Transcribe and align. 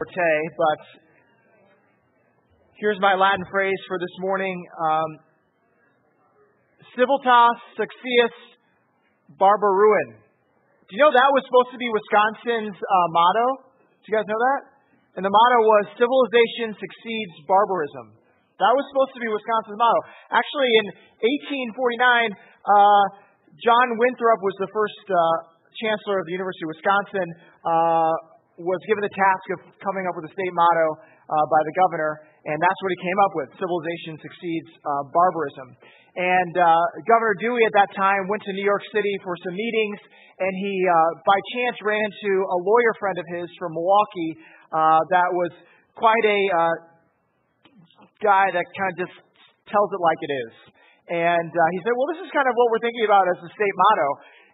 forte, 0.00 0.32
but 0.56 0.80
here's 2.80 2.96
my 3.04 3.12
Latin 3.12 3.44
phrase 3.52 3.76
for 3.84 4.00
this 4.00 4.16
morning. 4.24 4.56
Um, 4.80 5.10
Civilitas 6.96 7.60
succeus 7.76 8.36
barbarum. 9.36 10.16
Do 10.88 10.90
you 10.96 11.00
know 11.04 11.12
that 11.12 11.30
was 11.36 11.44
supposed 11.44 11.76
to 11.76 11.80
be 11.80 11.84
Wisconsin's 11.92 12.76
uh, 12.80 13.08
motto? 13.12 13.76
Do 14.00 14.04
you 14.08 14.14
guys 14.16 14.24
know 14.24 14.40
that? 14.40 14.60
And 15.20 15.22
the 15.22 15.30
motto 15.30 15.58
was 15.68 15.84
civilization 16.00 16.80
succeeds 16.80 17.34
barbarism. 17.44 18.16
That 18.56 18.72
was 18.72 18.84
supposed 18.96 19.12
to 19.14 19.20
be 19.20 19.28
Wisconsin's 19.28 19.76
motto. 19.76 20.00
Actually, 20.32 20.72
in 20.80 20.86
1849, 21.76 22.32
uh, 22.32 23.04
John 23.60 23.86
Lathrop 24.00 24.40
was 24.40 24.56
the 24.64 24.70
first 24.72 25.04
uh, 25.12 25.16
chancellor 25.84 26.24
of 26.24 26.26
the 26.26 26.32
University 26.32 26.64
of 26.64 26.72
Wisconsin. 26.72 27.28
Uh, 27.68 28.29
was 28.60 28.80
given 28.84 29.00
the 29.00 29.14
task 29.16 29.44
of 29.56 29.58
coming 29.80 30.04
up 30.04 30.14
with 30.16 30.28
a 30.28 30.32
state 30.36 30.52
motto 30.52 30.88
uh, 31.00 31.46
by 31.48 31.60
the 31.64 31.74
governor, 31.86 32.20
and 32.44 32.56
that's 32.60 32.80
what 32.84 32.90
he 32.92 33.00
came 33.00 33.18
up 33.24 33.32
with 33.36 33.48
civilization 33.56 34.12
succeeds 34.20 34.70
uh, 34.84 35.02
barbarism. 35.12 35.68
And 36.10 36.52
uh, 36.58 36.66
Governor 37.06 37.38
Dewey 37.38 37.62
at 37.64 37.74
that 37.78 37.90
time 37.94 38.26
went 38.26 38.42
to 38.44 38.52
New 38.52 38.66
York 38.66 38.82
City 38.90 39.14
for 39.22 39.38
some 39.46 39.54
meetings, 39.54 40.00
and 40.42 40.52
he, 40.58 40.74
uh, 40.84 41.10
by 41.22 41.38
chance, 41.54 41.76
ran 41.86 42.02
into 42.02 42.32
a 42.44 42.58
lawyer 42.60 42.92
friend 42.98 43.16
of 43.16 43.26
his 43.30 43.46
from 43.56 43.72
Milwaukee 43.72 44.32
uh, 44.74 45.00
that 45.14 45.30
was 45.30 45.52
quite 45.94 46.24
a 46.26 46.40
uh, 46.50 46.76
guy 48.20 48.50
that 48.50 48.66
kind 48.76 48.90
of 48.92 48.98
just 49.06 49.16
tells 49.70 49.88
it 49.94 50.00
like 50.02 50.20
it 50.20 50.32
is. 50.48 50.52
And 51.10 51.50
he 51.50 51.78
said, 51.82 51.94
Well, 51.94 52.10
this 52.10 52.22
is 52.22 52.30
kind 52.30 52.46
of 52.46 52.54
what 52.54 52.66
we're 52.74 52.84
thinking 52.84 53.06
about 53.06 53.24
as 53.34 53.38
the 53.42 53.50
state 53.54 53.74
motto. 53.74 54.08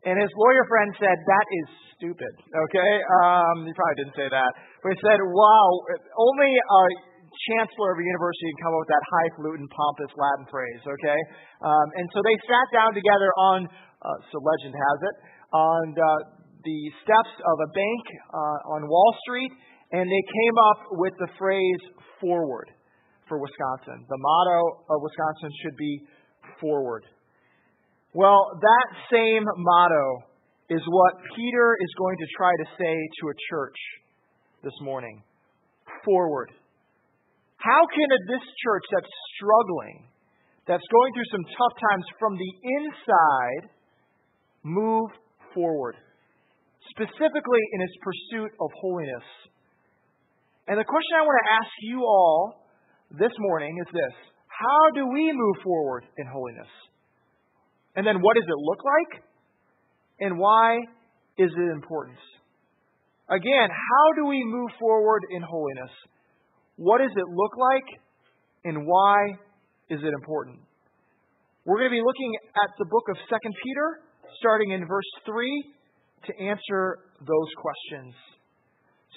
And 0.09 0.15
his 0.21 0.33
lawyer 0.37 0.65
friend 0.69 0.93
said, 0.97 1.16
That 1.16 1.47
is 1.65 1.86
stupid. 1.97 2.33
Okay? 2.49 2.93
Um, 3.25 3.65
he 3.65 3.73
probably 3.73 3.99
didn't 4.05 4.17
say 4.17 4.29
that. 4.29 4.51
But 4.85 4.95
he 4.95 4.99
said, 5.01 5.19
Wow, 5.21 5.67
only 6.17 6.53
a 6.57 6.83
chancellor 7.53 7.93
of 7.93 7.99
a 8.01 8.05
university 8.07 8.49
can 8.57 8.61
come 8.65 8.73
up 8.77 8.81
with 8.85 8.93
that 8.93 9.07
highfalutin, 9.13 9.66
pompous 9.69 10.13
Latin 10.16 10.47
phrase. 10.49 10.83
Okay? 10.85 11.21
Um, 11.65 11.87
and 12.01 12.07
so 12.13 12.19
they 12.25 12.37
sat 12.49 12.66
down 12.73 12.93
together 12.97 13.30
on, 13.37 13.59
uh, 13.69 14.16
so 14.33 14.41
legend 14.41 14.75
has 14.77 14.99
it, 15.05 15.16
on 15.53 15.85
uh, 15.97 16.07
the 16.65 16.80
steps 17.05 17.35
of 17.38 17.57
a 17.63 17.69
bank 17.73 18.05
uh, 18.33 18.75
on 18.77 18.88
Wall 18.88 19.13
Street, 19.27 19.53
and 19.93 20.05
they 20.05 20.25
came 20.27 20.57
up 20.73 20.81
with 20.99 21.15
the 21.23 21.31
phrase 21.38 21.83
forward 22.21 22.69
for 23.29 23.38
Wisconsin. 23.38 24.07
The 24.09 24.19
motto 24.19 24.87
of 24.91 24.97
Wisconsin 25.03 25.51
should 25.63 25.77
be 25.77 25.95
forward. 26.60 27.05
Well, 28.15 28.59
that 28.59 28.87
same 29.13 29.45
motto 29.45 30.35
is 30.69 30.83
what 30.87 31.13
Peter 31.35 31.77
is 31.81 31.93
going 31.99 32.17
to 32.19 32.27
try 32.37 32.51
to 32.51 32.67
say 32.79 32.95
to 33.21 33.29
a 33.31 33.37
church 33.51 33.79
this 34.65 34.75
morning. 34.83 35.23
Forward. 36.05 36.51
How 37.59 37.83
can 37.87 38.09
this 38.27 38.45
church 38.63 38.85
that's 38.93 39.13
struggling, 39.39 40.07
that's 40.67 40.87
going 40.91 41.11
through 41.15 41.31
some 41.31 41.45
tough 41.55 41.75
times 41.91 42.07
from 42.19 42.35
the 42.35 42.53
inside, 42.79 43.71
move 44.63 45.11
forward? 45.55 45.95
Specifically 46.91 47.63
in 47.73 47.81
its 47.83 47.97
pursuit 48.03 48.51
of 48.61 48.71
holiness. 48.81 49.27
And 50.67 50.79
the 50.79 50.87
question 50.87 51.13
I 51.15 51.23
want 51.23 51.39
to 51.47 51.49
ask 51.63 51.73
you 51.83 52.03
all 52.03 52.67
this 53.11 53.33
morning 53.39 53.79
is 53.87 53.89
this 53.93 54.15
How 54.51 54.83
do 54.95 55.07
we 55.07 55.31
move 55.33 55.57
forward 55.63 56.05
in 56.19 56.27
holiness? 56.27 56.71
And 57.95 58.07
then 58.07 58.21
what 58.21 58.35
does 58.35 58.47
it 58.47 58.59
look 58.59 58.83
like? 58.83 59.26
And 60.21 60.39
why 60.39 60.79
is 61.39 61.51
it 61.53 61.71
important? 61.73 62.19
Again, 63.29 63.69
how 63.69 64.06
do 64.22 64.27
we 64.27 64.43
move 64.45 64.71
forward 64.78 65.22
in 65.31 65.43
holiness? 65.43 65.91
What 66.77 66.99
does 66.99 67.11
it 67.11 67.28
look 67.28 67.53
like? 67.59 67.89
And 68.65 68.87
why 68.87 69.17
is 69.91 70.00
it 70.03 70.12
important? 70.15 70.61
We're 71.65 71.78
going 71.78 71.91
to 71.91 71.99
be 71.99 72.06
looking 72.06 72.33
at 72.62 72.71
the 72.78 72.87
book 72.87 73.03
of 73.11 73.17
2 73.19 73.37
Peter, 73.43 73.88
starting 74.38 74.71
in 74.71 74.87
verse 74.87 75.10
3, 75.26 75.75
to 76.26 76.32
answer 76.38 76.99
those 77.21 77.50
questions. 77.59 78.15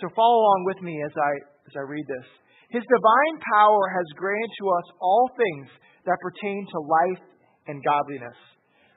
So 0.02 0.10
follow 0.16 0.42
along 0.42 0.64
with 0.66 0.82
me 0.82 0.98
as 1.06 1.14
I, 1.14 1.32
as 1.70 1.74
I 1.78 1.84
read 1.86 2.06
this. 2.08 2.28
His 2.70 2.84
divine 2.90 3.36
power 3.54 3.84
has 3.94 4.06
granted 4.18 4.52
to 4.62 4.66
us 4.70 4.88
all 5.02 5.30
things 5.38 5.68
that 6.06 6.18
pertain 6.22 6.66
to 6.74 6.80
life 6.80 7.24
and 7.68 7.84
godliness 7.84 8.38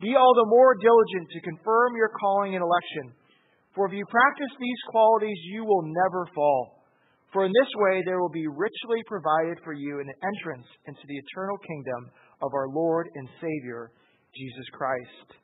be 0.00 0.14
all 0.18 0.34
the 0.34 0.50
more 0.50 0.74
diligent 0.74 1.30
to 1.30 1.48
confirm 1.48 1.94
your 1.96 2.10
calling 2.18 2.54
and 2.54 2.62
election. 2.62 3.14
For 3.74 3.86
if 3.86 3.92
you 3.94 4.06
practice 4.06 4.54
these 4.58 4.82
qualities, 4.90 5.38
you 5.50 5.64
will 5.64 5.82
never 5.82 6.26
fall. 6.34 6.82
For 7.32 7.44
in 7.44 7.50
this 7.50 7.72
way 7.76 8.02
there 8.06 8.20
will 8.20 8.30
be 8.30 8.46
richly 8.46 9.02
provided 9.06 9.58
for 9.64 9.72
you 9.72 9.98
an 9.98 10.06
entrance 10.06 10.66
into 10.86 11.02
the 11.06 11.18
eternal 11.18 11.58
kingdom 11.58 12.10
of 12.42 12.54
our 12.54 12.68
Lord 12.68 13.08
and 13.14 13.28
Savior, 13.40 13.90
Jesus 14.34 14.66
Christ. 14.72 15.34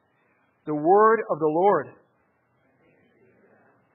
The 0.67 0.75
word 0.75 1.21
of 1.31 1.39
the 1.39 1.51
Lord. 1.51 1.87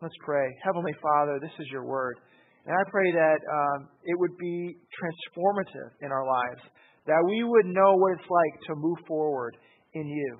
Let's 0.01 0.15
pray. 0.25 0.47
Heavenly 0.63 0.93
Father, 1.01 1.39
this 1.39 1.55
is 1.59 1.67
your 1.71 1.85
word. 1.85 2.19
And 2.65 2.75
I 2.75 2.83
pray 2.91 3.11
that 3.13 3.39
um, 3.47 3.87
it 4.03 4.19
would 4.19 4.35
be 4.37 4.75
transformative 4.91 5.95
in 6.01 6.11
our 6.11 6.25
lives, 6.25 6.61
that 7.07 7.23
we 7.29 7.43
would 7.43 7.65
know 7.67 7.95
what 7.95 8.19
it's 8.19 8.29
like 8.29 8.55
to 8.67 8.75
move 8.75 8.97
forward 9.07 9.55
in 9.95 10.07
you. 10.11 10.31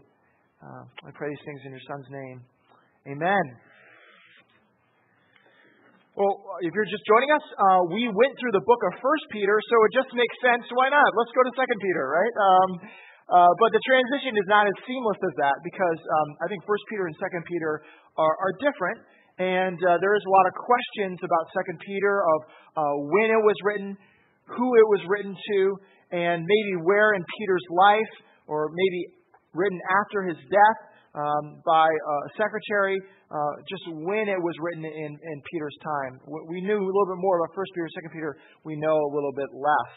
Uh, 0.59 0.83
I 1.07 1.09
pray 1.16 1.31
these 1.31 1.45
things 1.47 1.61
in 1.63 1.71
your 1.71 1.85
Son's 1.88 2.09
name. 2.11 2.38
Amen. 3.07 3.45
Well, 6.16 6.59
if 6.63 6.71
you're 6.71 6.88
just 6.88 7.03
joining 7.03 7.31
us, 7.35 7.45
uh, 7.59 7.81
we 7.91 8.07
went 8.07 8.33
through 8.39 8.55
the 8.55 8.63
book 8.63 8.79
of 8.88 8.95
First 9.03 9.25
Peter, 9.35 9.55
so 9.67 9.75
it 9.83 9.91
just 9.99 10.11
makes 10.15 10.35
sense. 10.39 10.63
Why 10.71 10.88
not? 10.88 11.07
Let's 11.11 11.31
go 11.35 11.44
to 11.44 11.53
Second 11.59 11.79
Peter, 11.83 12.03
right? 12.07 12.35
Um, 12.39 12.69
uh, 13.25 13.51
but 13.59 13.69
the 13.75 13.83
transition 13.83 14.31
is 14.31 14.47
not 14.47 14.63
as 14.63 14.75
seamless 14.88 15.19
as 15.19 15.35
that 15.44 15.57
because 15.63 15.99
um, 15.99 16.29
I 16.39 16.47
think 16.47 16.63
First 16.63 16.88
Peter 16.88 17.03
and 17.03 17.15
Second 17.19 17.44
Peter 17.51 17.83
are, 18.15 18.35
are 18.39 18.53
different, 18.63 18.99
and 19.44 19.75
uh, 19.75 19.99
there 19.99 20.15
is 20.15 20.23
a 20.23 20.31
lot 20.31 20.45
of 20.47 20.53
questions 20.55 21.19
about 21.19 21.44
Second 21.51 21.83
Peter 21.83 22.23
of 22.23 22.39
uh, 22.79 22.95
when 23.11 23.35
it 23.35 23.41
was 23.44 23.57
written, 23.67 23.91
who 24.55 24.67
it 24.79 24.88
was 24.88 25.03
written 25.11 25.35
to, 25.35 25.59
and 26.15 26.47
maybe 26.47 26.73
where 26.88 27.11
in 27.11 27.23
Peter's 27.39 27.67
life, 27.75 28.13
or 28.47 28.71
maybe 28.71 29.25
written 29.55 29.79
after 30.03 30.27
his 30.27 30.38
death 30.51 30.80
um, 31.15 31.63
by 31.63 31.88
a 31.88 32.15
secretary, 32.35 33.00
uh, 33.31 33.53
just 33.71 33.88
when 34.03 34.27
it 34.27 34.38
was 34.38 34.56
written 34.59 34.83
in, 34.83 35.12
in 35.15 35.38
Peter's 35.47 35.80
time. 35.80 36.19
We 36.51 36.59
knew 36.59 36.75
a 36.75 36.85
little 36.85 37.09
bit 37.09 37.24
more 37.24 37.39
about 37.39 37.56
First 37.56 37.71
Peter, 37.71 37.88
Second 37.95 38.12
Peter. 38.12 38.31
We 38.68 38.75
know 38.75 38.95
a 39.00 39.12
little 39.15 39.31
bit 39.31 39.47
less. 39.56 39.94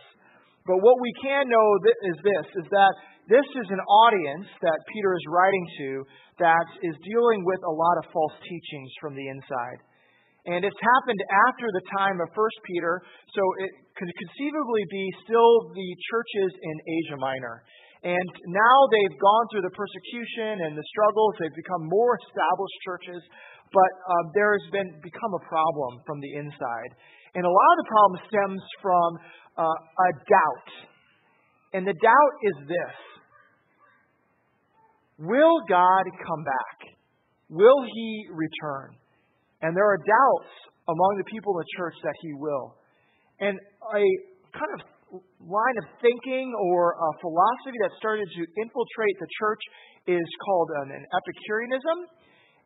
But 0.63 0.79
what 0.85 0.97
we 1.01 1.11
can 1.25 1.49
know 1.49 1.69
is 2.07 2.17
this: 2.23 2.47
is 2.63 2.67
that 2.71 2.93
this 3.27 3.49
is 3.57 3.69
an 3.73 3.83
audience 3.83 4.49
that 4.63 4.79
Peter 4.95 5.13
is 5.17 5.25
writing 5.29 5.67
to 5.81 5.91
that 6.39 6.67
is 6.81 6.97
dealing 7.03 7.41
with 7.45 7.61
a 7.67 7.75
lot 7.75 7.97
of 8.01 8.05
false 8.13 8.37
teachings 8.41 8.93
from 9.01 9.17
the 9.19 9.27
inside. 9.27 9.81
And 10.49 10.65
it's 10.65 10.81
happened 10.81 11.21
after 11.51 11.69
the 11.69 11.85
time 11.93 12.17
of 12.25 12.29
First 12.33 12.57
Peter, 12.65 13.05
so 13.37 13.43
it 13.61 13.71
could 14.01 14.09
conceivably 14.09 14.85
be 14.89 15.05
still 15.29 15.73
the 15.77 15.91
churches 16.09 16.51
in 16.57 16.77
Asia 16.89 17.19
Minor. 17.21 17.65
And 18.05 18.29
now 18.47 18.77
they've 18.95 19.19
gone 19.19 19.45
through 19.51 19.67
the 19.67 19.75
persecution 19.75 20.63
and 20.63 20.79
the 20.79 20.87
struggles. 20.95 21.35
They've 21.43 21.59
become 21.59 21.83
more 21.91 22.15
established 22.15 22.79
churches, 22.87 23.23
but 23.75 23.91
um, 24.07 24.25
there 24.39 24.55
has 24.55 24.67
been 24.71 24.87
become 25.03 25.33
a 25.35 25.43
problem 25.51 25.99
from 26.07 26.23
the 26.23 26.33
inside. 26.39 26.93
And 27.35 27.43
a 27.43 27.51
lot 27.51 27.71
of 27.75 27.79
the 27.83 27.91
problem 27.91 28.17
stems 28.31 28.63
from 28.81 29.09
uh, 29.59 29.67
a 29.67 30.11
doubt. 30.31 30.71
And 31.75 31.83
the 31.87 31.97
doubt 31.99 32.35
is 32.43 32.57
this 32.71 32.97
Will 35.19 35.59
God 35.69 36.05
come 36.23 36.43
back? 36.47 36.79
Will 37.51 37.83
he 37.83 38.29
return? 38.31 38.95
And 39.63 39.77
there 39.77 39.91
are 39.91 39.99
doubts 39.99 40.53
among 40.87 41.19
the 41.19 41.27
people 41.27 41.59
in 41.59 41.67
the 41.67 41.71
church 41.77 41.95
that 42.05 42.15
he 42.23 42.33
will. 42.35 42.79
And 43.41 43.59
a 43.59 44.05
kind 44.55 44.71
of 44.79 44.87
line 45.41 45.77
of 45.81 45.87
thinking 46.01 46.53
or 46.73 46.93
a 46.93 47.11
philosophy 47.21 47.79
that 47.87 47.93
started 47.97 48.29
to 48.29 48.43
infiltrate 48.61 49.17
the 49.21 49.31
church 49.41 49.63
is 50.09 50.29
called 50.45 50.69
an, 50.85 50.89
an 50.93 51.05
Epicureanism. 51.09 51.99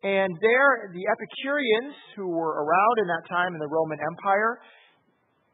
And 0.03 0.31
there, 0.43 0.91
the 0.91 1.05
Epicureans 1.07 1.95
who 2.19 2.27
were 2.27 2.59
around 2.59 2.95
in 3.03 3.07
that 3.07 3.25
time 3.31 3.55
in 3.55 3.61
the 3.63 3.71
Roman 3.71 3.99
Empire 4.03 4.59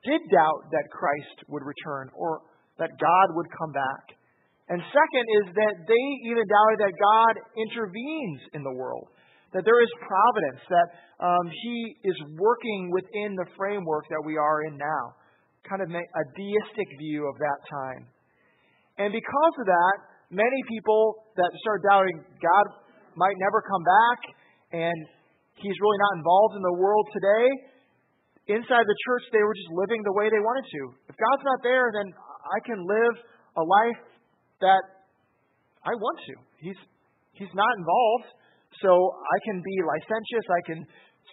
did 0.04 0.20
doubt 0.32 0.72
that 0.72 0.88
Christ 0.88 1.44
would 1.52 1.64
return 1.64 2.08
or 2.16 2.48
that 2.80 2.88
God 2.96 3.26
would 3.36 3.48
come 3.58 3.72
back. 3.72 4.04
And 4.68 4.80
second 4.80 5.26
is 5.42 5.46
that 5.56 5.74
they 5.88 6.06
even 6.28 6.44
doubted 6.44 6.78
that 6.84 6.94
God 6.96 7.34
intervenes 7.56 8.40
in 8.52 8.62
the 8.62 8.72
world, 8.72 9.08
that 9.52 9.64
there 9.64 9.80
is 9.80 9.90
providence, 10.04 10.60
that 10.68 10.88
um, 11.24 11.44
He 11.48 11.96
is 12.04 12.16
working 12.36 12.92
within 12.92 13.32
the 13.36 13.48
framework 13.56 14.04
that 14.12 14.22
we 14.24 14.36
are 14.36 14.64
in 14.68 14.76
now. 14.76 15.17
Kind 15.68 15.84
of 15.84 15.88
a 15.92 16.24
deistic 16.32 16.88
view 16.98 17.28
of 17.28 17.36
that 17.36 17.60
time. 17.68 18.08
And 18.96 19.12
because 19.12 19.54
of 19.60 19.66
that, 19.68 19.96
many 20.32 20.60
people 20.66 21.28
that 21.36 21.50
start 21.60 21.84
doubting 21.84 22.24
God 22.40 22.64
might 23.14 23.36
never 23.36 23.60
come 23.62 23.84
back 23.84 24.20
and 24.72 24.98
He's 25.58 25.74
really 25.82 26.00
not 26.00 26.12
involved 26.22 26.54
in 26.54 26.62
the 26.62 26.76
world 26.78 27.06
today, 27.10 27.46
inside 28.46 28.86
the 28.86 28.98
church, 29.10 29.24
they 29.34 29.42
were 29.42 29.56
just 29.58 29.72
living 29.74 30.00
the 30.06 30.14
way 30.14 30.30
they 30.30 30.38
wanted 30.38 30.62
to. 30.70 30.82
If 31.10 31.14
God's 31.18 31.44
not 31.44 31.60
there, 31.66 31.90
then 31.92 32.06
I 32.14 32.58
can 32.62 32.78
live 32.86 33.14
a 33.58 33.64
life 33.66 34.02
that 34.62 34.82
I 35.82 35.92
want 35.98 36.18
to. 36.30 36.34
He's, 36.62 36.78
he's 37.34 37.50
not 37.58 37.72
involved, 37.74 38.28
so 38.78 38.90
I 39.18 39.36
can 39.50 39.58
be 39.58 39.76
licentious, 39.82 40.46
I 40.46 40.62
can 40.62 40.80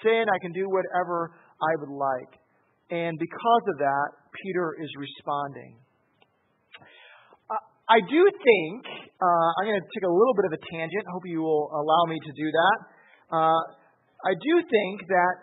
sin, 0.01 0.25
I 0.25 0.39
can 0.41 0.51
do 0.57 0.65
whatever 0.73 1.37
I 1.61 1.71
would 1.85 1.93
like. 1.93 2.31
And 2.89 3.17
because 3.17 3.65
of 3.73 3.77
that, 3.77 4.09
Peter 4.43 4.75
is 4.81 4.89
responding. 4.97 5.77
Uh, 7.49 7.61
I 7.87 7.99
do 8.01 8.21
think, 8.31 8.79
uh, 9.21 9.49
I'm 9.61 9.65
going 9.69 9.79
to 9.79 9.89
take 9.93 10.07
a 10.07 10.11
little 10.11 10.35
bit 10.35 10.45
of 10.49 10.53
a 10.57 10.61
tangent. 10.71 11.03
Hope 11.11 11.23
you 11.25 11.41
will 11.41 11.69
allow 11.71 12.03
me 12.09 12.17
to 12.19 12.31
do 12.35 12.47
that. 12.51 12.77
Uh, 13.31 13.61
I 14.25 14.33
do 14.33 14.53
think 14.65 15.07
that 15.07 15.35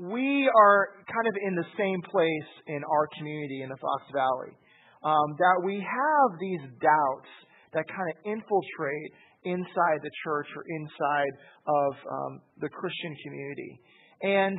we 0.00 0.50
are 0.50 1.04
kind 1.06 1.26
of 1.28 1.34
in 1.46 1.54
the 1.54 1.68
same 1.78 2.00
place 2.10 2.50
in 2.66 2.82
our 2.82 3.06
community 3.18 3.62
in 3.62 3.68
the 3.68 3.76
Fox 3.76 4.02
Valley. 4.12 4.56
Um, 5.04 5.36
that 5.36 5.60
we 5.62 5.76
have 5.76 6.28
these 6.40 6.64
doubts 6.80 7.32
that 7.74 7.84
kind 7.86 8.08
of 8.08 8.16
infiltrate 8.24 9.12
inside 9.44 10.00
the 10.00 10.10
church 10.24 10.48
or 10.56 10.64
inside 10.64 11.34
of 11.68 11.92
um, 12.08 12.32
the 12.60 12.68
Christian 12.72 13.12
community. 13.22 13.72
And 14.22 14.58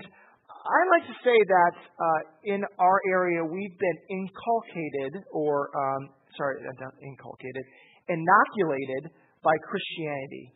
I 0.66 0.80
like 0.98 1.06
to 1.06 1.18
say 1.22 1.38
that 1.38 1.76
uh, 1.78 2.22
in 2.50 2.62
our 2.82 3.00
area 3.14 3.46
we've 3.46 3.78
been 3.78 4.00
inculcated, 4.10 5.22
or 5.30 5.70
um, 5.78 6.10
sorry, 6.34 6.58
not 6.82 6.94
inculcated, 7.06 7.62
inoculated 8.10 9.14
by 9.46 9.54
Christianity. 9.70 10.50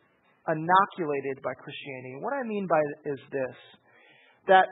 Inoculated 0.50 1.38
by 1.46 1.54
Christianity. 1.62 2.18
what 2.26 2.34
I 2.34 2.42
mean 2.42 2.66
by 2.66 2.82
is 3.06 3.22
this 3.30 3.58
that 4.50 4.66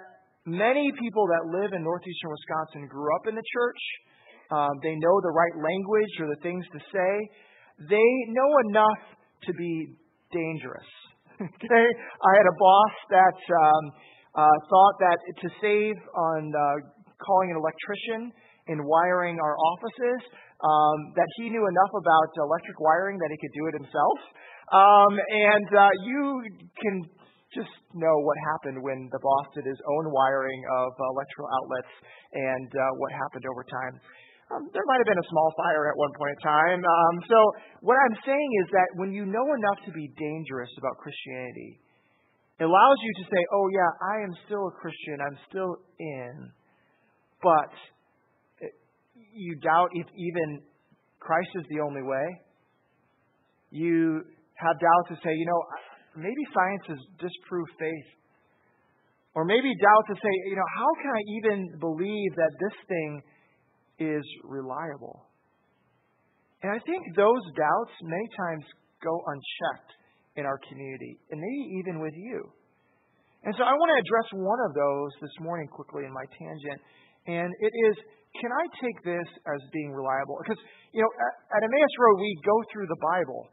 many 0.50 0.90
people 0.98 1.30
that 1.30 1.54
live 1.54 1.70
in 1.70 1.86
northeastern 1.86 2.34
Wisconsin 2.34 2.90
grew 2.90 3.14
up 3.14 3.30
in 3.30 3.36
the 3.38 3.46
church. 3.46 3.82
Um, 4.50 4.74
they 4.82 4.98
know 4.98 5.16
the 5.22 5.36
right 5.38 5.54
language 5.62 6.14
or 6.18 6.34
the 6.34 6.42
things 6.42 6.66
to 6.74 6.80
say. 6.90 7.14
They 7.94 8.10
know 8.34 8.50
enough 8.74 9.02
to 9.46 9.54
be 9.54 9.94
dangerous. 10.34 10.90
okay? 11.38 11.88
I 11.94 12.32
had 12.34 12.48
a 12.50 12.58
boss 12.58 12.96
that 13.14 13.38
um, 13.54 13.84
uh, 14.36 14.58
thought 14.68 14.96
that 15.00 15.18
to 15.42 15.48
save 15.62 15.96
on 16.16 16.52
uh, 16.52 16.64
calling 17.22 17.52
an 17.52 17.58
electrician 17.58 18.32
in 18.68 18.84
wiring 18.84 19.40
our 19.40 19.56
offices, 19.56 20.20
um, 20.60 20.98
that 21.16 21.30
he 21.38 21.50
knew 21.50 21.64
enough 21.64 21.94
about 21.96 22.30
electric 22.36 22.78
wiring 22.82 23.18
that 23.18 23.30
he 23.32 23.38
could 23.40 23.54
do 23.56 23.64
it 23.72 23.76
himself. 23.80 24.20
Um, 24.74 25.14
and 25.16 25.68
uh, 25.72 25.94
you 26.04 26.44
can 26.76 26.96
just 27.56 27.72
know 27.96 28.16
what 28.28 28.36
happened 28.52 28.84
when 28.84 29.08
the 29.08 29.22
boss 29.24 29.48
did 29.56 29.64
his 29.64 29.80
own 29.88 30.12
wiring 30.12 30.62
of 30.84 30.92
electrical 31.16 31.48
outlets 31.48 31.94
and 32.36 32.70
uh, 32.76 32.84
what 33.00 33.10
happened 33.16 33.48
over 33.48 33.64
time. 33.64 33.96
Um, 34.48 34.64
there 34.72 34.84
might 34.88 35.00
have 35.04 35.10
been 35.12 35.20
a 35.20 35.30
small 35.32 35.52
fire 35.60 35.92
at 35.92 35.96
one 36.00 36.12
point 36.16 36.36
in 36.36 36.42
time. 36.44 36.80
Um, 36.80 37.16
so, 37.28 37.38
what 37.84 38.00
I'm 38.00 38.16
saying 38.24 38.50
is 38.64 38.68
that 38.72 38.90
when 38.96 39.12
you 39.12 39.28
know 39.28 39.44
enough 39.44 39.80
to 39.88 39.92
be 39.92 40.08
dangerous 40.16 40.72
about 40.80 40.96
Christianity, 41.04 41.84
it 42.60 42.64
allows 42.64 42.98
you 43.04 43.14
to 43.24 43.30
say, 43.30 43.42
oh, 43.54 43.68
yeah, 43.70 43.92
I 44.02 44.16
am 44.24 44.34
still 44.46 44.68
a 44.68 44.72
Christian, 44.72 45.22
I'm 45.22 45.38
still 45.50 45.78
in, 46.00 46.52
but 47.42 47.72
you 49.38 49.56
doubt 49.62 49.90
if 49.94 50.08
even 50.18 50.62
Christ 51.20 51.50
is 51.56 51.66
the 51.70 51.82
only 51.82 52.02
way. 52.02 52.28
You 53.70 54.24
have 54.56 54.76
doubts 54.80 55.10
to 55.10 55.16
say, 55.22 55.34
you 55.36 55.46
know, 55.46 55.62
maybe 56.16 56.44
science 56.54 56.98
has 56.98 57.02
disproved 57.22 57.72
faith. 57.78 58.10
Or 59.36 59.46
maybe 59.46 59.70
doubt 59.70 60.06
to 60.10 60.16
say, 60.16 60.34
you 60.50 60.56
know, 60.56 60.70
how 60.80 60.92
can 61.04 61.12
I 61.14 61.24
even 61.38 61.58
believe 61.80 62.32
that 62.38 62.52
this 62.58 62.78
thing 62.90 63.22
is 64.00 64.26
reliable? 64.44 65.28
And 66.64 66.72
I 66.72 66.80
think 66.80 67.06
those 67.16 67.44
doubts 67.54 67.94
many 68.02 68.28
times 68.34 68.66
go 69.04 69.14
unchecked 69.14 69.94
in 70.38 70.46
our 70.46 70.62
community, 70.70 71.20
and 71.34 71.42
maybe 71.42 71.62
even 71.82 72.00
with 72.00 72.14
you. 72.16 72.46
And 73.44 73.54
so 73.58 73.66
I 73.66 73.74
want 73.74 73.90
to 73.94 74.00
address 74.02 74.28
one 74.38 74.62
of 74.70 74.72
those 74.78 75.12
this 75.22 75.36
morning 75.42 75.68
quickly 75.68 76.06
in 76.06 76.14
my 76.14 76.26
tangent, 76.38 76.80
and 77.28 77.50
it 77.62 77.74
is 77.74 77.96
can 78.38 78.52
I 78.54 78.66
take 78.78 78.98
this 79.02 79.30
as 79.50 79.60
being 79.74 79.90
reliable? 79.90 80.38
Because, 80.44 80.62
you 80.94 81.02
know, 81.02 81.12
at, 81.56 81.62
Emmaus 81.64 81.94
Road, 81.98 82.22
we 82.22 82.32
go 82.46 82.58
through 82.70 82.86
the 82.86 83.02
Bible. 83.02 83.50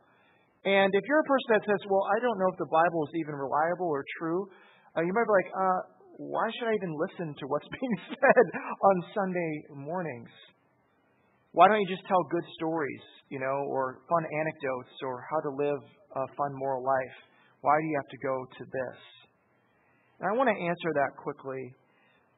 And 0.64 0.90
if 0.92 1.02
you're 1.08 1.20
a 1.20 1.28
person 1.28 1.48
that 1.56 1.64
says, 1.64 1.80
well, 1.88 2.04
I 2.08 2.20
don't 2.20 2.36
know 2.40 2.48
if 2.52 2.58
the 2.60 2.68
Bible 2.68 3.00
is 3.08 3.12
even 3.20 3.36
reliable 3.36 3.88
or 3.88 4.04
true, 4.20 4.48
uh, 4.96 5.04
you 5.04 5.12
might 5.12 5.28
be 5.28 5.34
like, 5.40 5.50
uh, 5.52 5.80
why 6.20 6.46
should 6.56 6.68
I 6.68 6.74
even 6.76 6.92
listen 6.96 7.32
to 7.32 7.44
what's 7.48 7.68
being 7.80 7.96
said 8.12 8.46
on 8.60 8.94
Sunday 9.12 9.52
mornings? 9.72 10.32
Why 11.52 11.68
don't 11.68 11.80
you 11.80 11.88
just 11.88 12.04
tell 12.10 12.20
good 12.28 12.44
stories, 12.58 13.04
you 13.30 13.38
know, 13.38 13.62
or 13.70 14.02
fun 14.10 14.24
anecdotes, 14.26 14.94
or 15.06 15.22
how 15.30 15.38
to 15.48 15.50
live 15.54 15.80
a 16.14 16.24
fun 16.38 16.52
moral 16.54 16.82
life? 16.82 17.16
Why 17.60 17.74
do 17.80 17.84
you 17.86 17.96
have 17.98 18.10
to 18.12 18.20
go 18.22 18.34
to 18.44 18.62
this? 18.64 18.98
And 20.20 20.30
I 20.30 20.32
want 20.38 20.48
to 20.52 20.58
answer 20.58 20.90
that 20.94 21.16
quickly. 21.18 21.74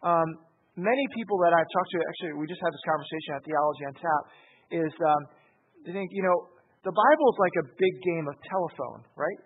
Um, 0.00 0.28
many 0.76 1.04
people 1.12 1.36
that 1.44 1.52
I've 1.52 1.70
talked 1.70 1.90
to, 1.92 1.98
actually, 2.00 2.32
we 2.40 2.46
just 2.48 2.62
had 2.62 2.72
this 2.72 2.86
conversation 2.88 3.30
at 3.36 3.40
Theology 3.44 3.84
on 3.84 3.94
Tap, 3.96 4.22
is 4.70 4.92
um, 5.02 5.22
they 5.84 5.92
think, 5.92 6.08
you 6.10 6.24
know, 6.24 6.36
the 6.86 6.94
Bible 6.94 7.26
is 7.34 7.38
like 7.42 7.56
a 7.62 7.66
big 7.74 7.94
game 8.02 8.26
of 8.30 8.34
telephone, 8.46 9.02
right? 9.18 9.40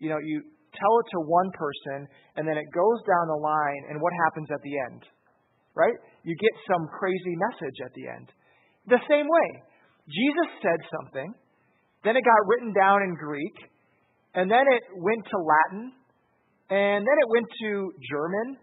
You 0.00 0.08
know, 0.08 0.20
you 0.20 0.40
tell 0.72 0.94
it 1.04 1.06
to 1.12 1.18
one 1.28 1.50
person, 1.52 2.08
and 2.40 2.48
then 2.48 2.56
it 2.56 2.68
goes 2.72 2.98
down 3.04 3.28
the 3.28 3.40
line, 3.40 3.82
and 3.92 4.00
what 4.00 4.12
happens 4.28 4.48
at 4.48 4.62
the 4.64 4.74
end? 4.88 5.02
Right? 5.76 5.94
You 6.24 6.34
get 6.34 6.54
some 6.66 6.88
crazy 6.96 7.34
message 7.36 7.78
at 7.84 7.92
the 7.94 8.04
end. 8.08 8.26
The 8.88 9.00
same 9.06 9.28
way. 9.28 9.48
Jesus 10.08 10.48
said 10.58 10.80
something, 10.90 11.30
then 12.04 12.16
it 12.16 12.24
got 12.24 12.40
written 12.48 12.72
down 12.72 13.02
in 13.02 13.12
Greek, 13.14 13.56
and 14.34 14.50
then 14.50 14.64
it 14.68 14.82
went 14.96 15.22
to 15.28 15.36
Latin, 15.36 15.92
and 16.70 17.00
then 17.02 17.16
it 17.20 17.28
went 17.28 17.48
to 17.48 17.70
German, 18.08 18.56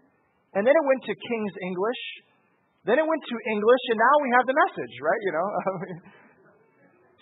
and 0.56 0.62
then 0.64 0.74
it 0.74 0.84
went 0.88 1.02
to 1.06 1.14
King's 1.14 1.56
English, 1.60 2.02
then 2.88 2.96
it 2.98 3.06
went 3.06 3.22
to 3.22 3.36
English, 3.52 3.84
and 3.92 3.98
now 4.00 4.14
we 4.24 4.28
have 4.32 4.46
the 4.48 4.56
message, 4.56 4.94
right? 5.04 5.20
You 5.22 5.32
know, 5.36 5.48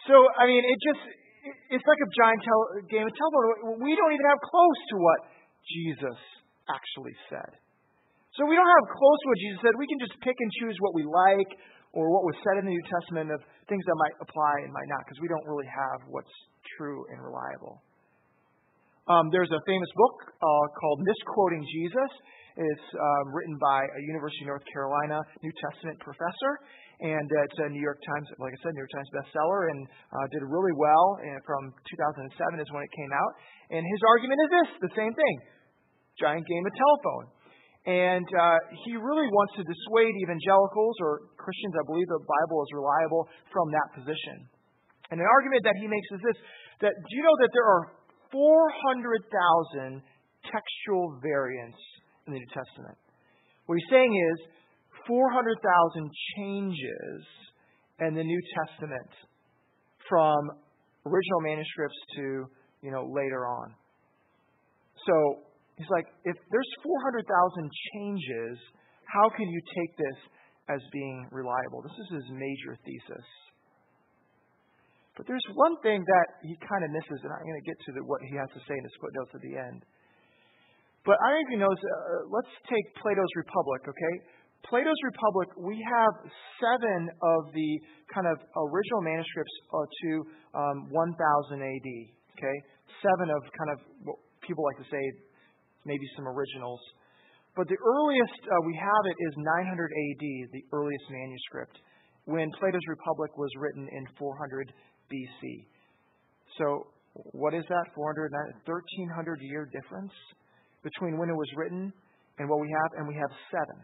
So, 0.06 0.14
I 0.38 0.46
mean, 0.46 0.62
it 0.62 0.78
just, 0.78 1.02
it's 1.74 1.82
like 1.82 1.98
a 1.98 2.10
giant 2.14 2.40
tel- 2.46 2.72
game 2.86 3.06
of 3.06 3.14
telephone. 3.18 3.82
We 3.82 3.98
don't 3.98 4.12
even 4.14 4.26
have 4.30 4.38
close 4.38 4.80
to 4.94 4.96
what 5.02 5.20
Jesus 5.66 6.18
actually 6.70 7.14
said. 7.26 7.50
So 8.38 8.46
we 8.46 8.54
don't 8.54 8.70
have 8.70 8.86
close 8.86 9.18
to 9.18 9.26
what 9.34 9.38
Jesus 9.42 9.58
said. 9.66 9.74
We 9.74 9.88
can 9.90 9.98
just 9.98 10.14
pick 10.22 10.38
and 10.38 10.50
choose 10.62 10.76
what 10.78 10.94
we 10.94 11.02
like 11.02 11.50
or 11.96 12.12
what 12.12 12.28
was 12.28 12.36
said 12.44 12.60
in 12.60 12.68
the 12.68 12.74
New 12.76 12.86
Testament 12.92 13.32
of 13.32 13.40
things 13.72 13.80
that 13.88 13.96
might 13.96 14.16
apply 14.20 14.68
and 14.68 14.70
might 14.70 14.90
not 14.92 15.00
because 15.08 15.16
we 15.24 15.32
don't 15.32 15.48
really 15.48 15.66
have 15.66 16.04
what's 16.12 16.30
true 16.76 17.08
and 17.08 17.24
reliable. 17.24 17.80
Um, 19.08 19.32
there's 19.32 19.48
a 19.48 19.62
famous 19.64 19.88
book 19.96 20.16
uh, 20.28 20.66
called 20.76 21.00
Misquoting 21.00 21.64
Jesus. 21.64 22.12
It's 22.56 22.88
um, 22.92 23.32
written 23.32 23.56
by 23.56 23.80
a 23.80 24.00
University 24.12 24.44
of 24.44 24.52
North 24.52 24.66
Carolina 24.68 25.24
New 25.40 25.54
Testament 25.56 25.96
professor, 26.04 26.52
and 27.00 27.28
uh, 27.28 27.46
it's 27.48 27.58
a 27.64 27.68
New 27.72 27.84
York 27.84 28.00
Times, 28.00 28.26
like 28.40 28.52
I 28.52 28.58
said, 28.64 28.72
New 28.76 28.82
York 28.84 28.92
Times 28.92 29.10
bestseller, 29.12 29.72
and 29.72 29.80
uh, 30.12 30.24
did 30.32 30.44
really 30.44 30.74
well. 30.76 31.20
And 31.20 31.36
from 31.48 31.72
2007 31.96 32.32
is 32.60 32.68
when 32.72 32.84
it 32.84 32.92
came 32.92 33.12
out. 33.12 33.32
And 33.72 33.82
his 33.84 34.00
argument 34.16 34.38
is 34.40 34.50
this: 34.52 34.68
the 34.88 34.92
same 34.96 35.12
thing, 35.16 35.36
giant 36.20 36.44
game 36.44 36.64
of 36.64 36.72
telephone. 36.76 37.35
And 37.86 38.26
uh, 38.26 38.58
he 38.82 38.98
really 38.98 39.30
wants 39.30 39.54
to 39.56 39.62
dissuade 39.62 40.10
evangelicals 40.26 40.94
or 40.98 41.30
Christians 41.38 41.72
that 41.78 41.86
believe 41.86 42.10
the 42.10 42.18
Bible 42.18 42.58
is 42.66 42.70
reliable 42.74 43.30
from 43.54 43.70
that 43.70 43.88
position. 43.94 44.50
And 45.14 45.22
an 45.22 45.28
argument 45.30 45.62
that 45.62 45.78
he 45.78 45.86
makes 45.86 46.08
is 46.10 46.22
this 46.26 46.38
that 46.82 46.92
do 46.92 47.12
you 47.14 47.22
know 47.22 47.36
that 47.46 47.50
there 47.54 47.62
are 47.62 47.82
400,000 48.34 50.02
textual 50.50 51.14
variants 51.22 51.78
in 52.26 52.34
the 52.34 52.42
New 52.42 52.50
Testament? 52.50 52.98
What 53.70 53.78
he's 53.78 53.90
saying 53.90 54.10
is 54.10 54.38
400,000 55.06 56.10
changes 56.36 57.22
in 58.02 58.14
the 58.18 58.26
New 58.26 58.42
Testament 58.66 59.10
from 60.08 60.50
original 61.06 61.40
manuscripts 61.42 61.98
to, 62.18 62.50
you 62.82 62.90
know, 62.90 63.06
later 63.14 63.46
on. 63.46 63.74
So 65.06 65.45
he's 65.76 65.90
like, 65.92 66.08
if 66.24 66.36
there's 66.50 66.72
400,000 66.82 67.24
changes, 67.92 68.56
how 69.06 69.28
can 69.30 69.48
you 69.48 69.60
take 69.76 69.92
this 69.96 70.18
as 70.68 70.80
being 70.92 71.28
reliable? 71.30 71.84
This 71.84 71.96
is 72.08 72.08
his 72.20 72.26
major 72.32 72.74
thesis. 72.82 73.26
But 75.16 75.24
there's 75.24 75.48
one 75.56 75.80
thing 75.80 76.04
that 76.04 76.26
he 76.44 76.52
kind 76.60 76.84
of 76.84 76.92
misses, 76.92 77.20
and 77.24 77.32
I'm 77.32 77.40
going 77.40 77.60
to 77.60 77.68
get 77.68 77.78
to 77.88 77.90
the, 77.96 78.02
what 78.04 78.20
he 78.28 78.36
has 78.36 78.52
to 78.52 78.60
say 78.68 78.76
in 78.76 78.84
his 78.84 78.96
footnotes 79.00 79.32
at 79.32 79.40
the 79.40 79.56
end. 79.56 79.80
But 81.08 81.16
I 81.24 81.32
don't 81.32 81.40
know 81.40 81.46
if 81.46 81.52
you 81.56 81.60
know, 81.62 81.72
uh, 81.72 82.28
let's 82.28 82.52
take 82.68 82.84
Plato's 83.00 83.32
Republic, 83.38 83.88
okay? 83.88 84.14
Plato's 84.68 85.00
Republic, 85.06 85.48
we 85.56 85.78
have 85.78 86.12
seven 86.60 87.08
of 87.22 87.40
the 87.54 87.70
kind 88.12 88.26
of 88.26 88.36
original 88.58 89.00
manuscripts 89.06 89.54
uh, 89.72 89.86
to 89.86 90.10
um, 90.52 90.76
1000 90.90 91.62
AD, 91.62 91.88
okay? 92.36 92.56
Seven 93.00 93.30
of 93.30 93.40
kind 93.56 93.70
of 93.72 93.78
what 94.04 94.18
people 94.42 94.66
like 94.66 94.82
to 94.82 94.88
say, 94.90 95.00
maybe 95.86 96.04
some 96.18 96.26
originals. 96.26 96.80
But 97.56 97.68
the 97.72 97.80
earliest 97.80 98.36
uh, 98.44 98.60
we 98.66 98.76
have 98.76 99.04
it 99.08 99.16
is 99.16 99.32
900 99.38 99.88
AD, 99.88 100.24
the 100.52 100.64
earliest 100.74 101.06
manuscript, 101.08 101.78
when 102.26 102.50
Plato's 102.58 102.84
Republic 102.90 103.32
was 103.38 103.48
written 103.56 103.88
in 103.88 104.04
400 104.18 104.72
BC. 105.08 105.64
So, 106.58 106.92
what 107.32 107.54
is 107.54 107.64
that? 107.70 107.84
400, 107.94 108.32
1300 108.66 109.40
year 109.40 109.70
difference 109.72 110.12
between 110.82 111.16
when 111.16 111.30
it 111.30 111.38
was 111.38 111.48
written 111.56 111.92
and 112.38 112.48
what 112.48 112.60
we 112.60 112.68
have, 112.68 112.90
and 112.98 113.08
we 113.08 113.16
have 113.16 113.32
seven. 113.48 113.78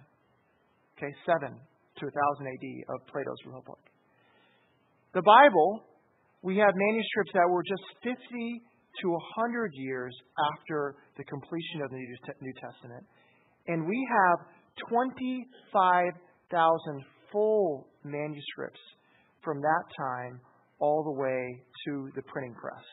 Okay, 0.99 1.09
seven 1.25 1.56
to 1.56 2.04
1000 2.04 2.47
AD 2.47 2.66
of 2.92 2.99
Plato's 3.09 3.40
Republic. 3.47 3.80
The 5.14 5.25
Bible, 5.25 5.85
we 6.42 6.56
have 6.59 6.73
manuscripts 6.76 7.32
that 7.32 7.49
were 7.49 7.64
just 7.64 7.85
50 8.04 8.62
to 9.00 9.08
100 9.08 9.72
years 9.75 10.14
after 10.52 10.96
the 11.16 11.25
completion 11.25 11.80
of 11.82 11.90
the 11.90 11.96
New 11.96 12.52
Testament. 12.61 13.04
And 13.66 13.87
we 13.87 14.06
have 14.11 14.46
25,000 14.88 17.04
full 17.32 17.88
manuscripts 18.04 18.80
from 19.42 19.61
that 19.61 19.84
time 19.99 20.40
all 20.78 21.02
the 21.02 21.20
way 21.20 21.64
to 21.87 22.11
the 22.14 22.22
printing 22.28 22.54
press. 22.54 22.84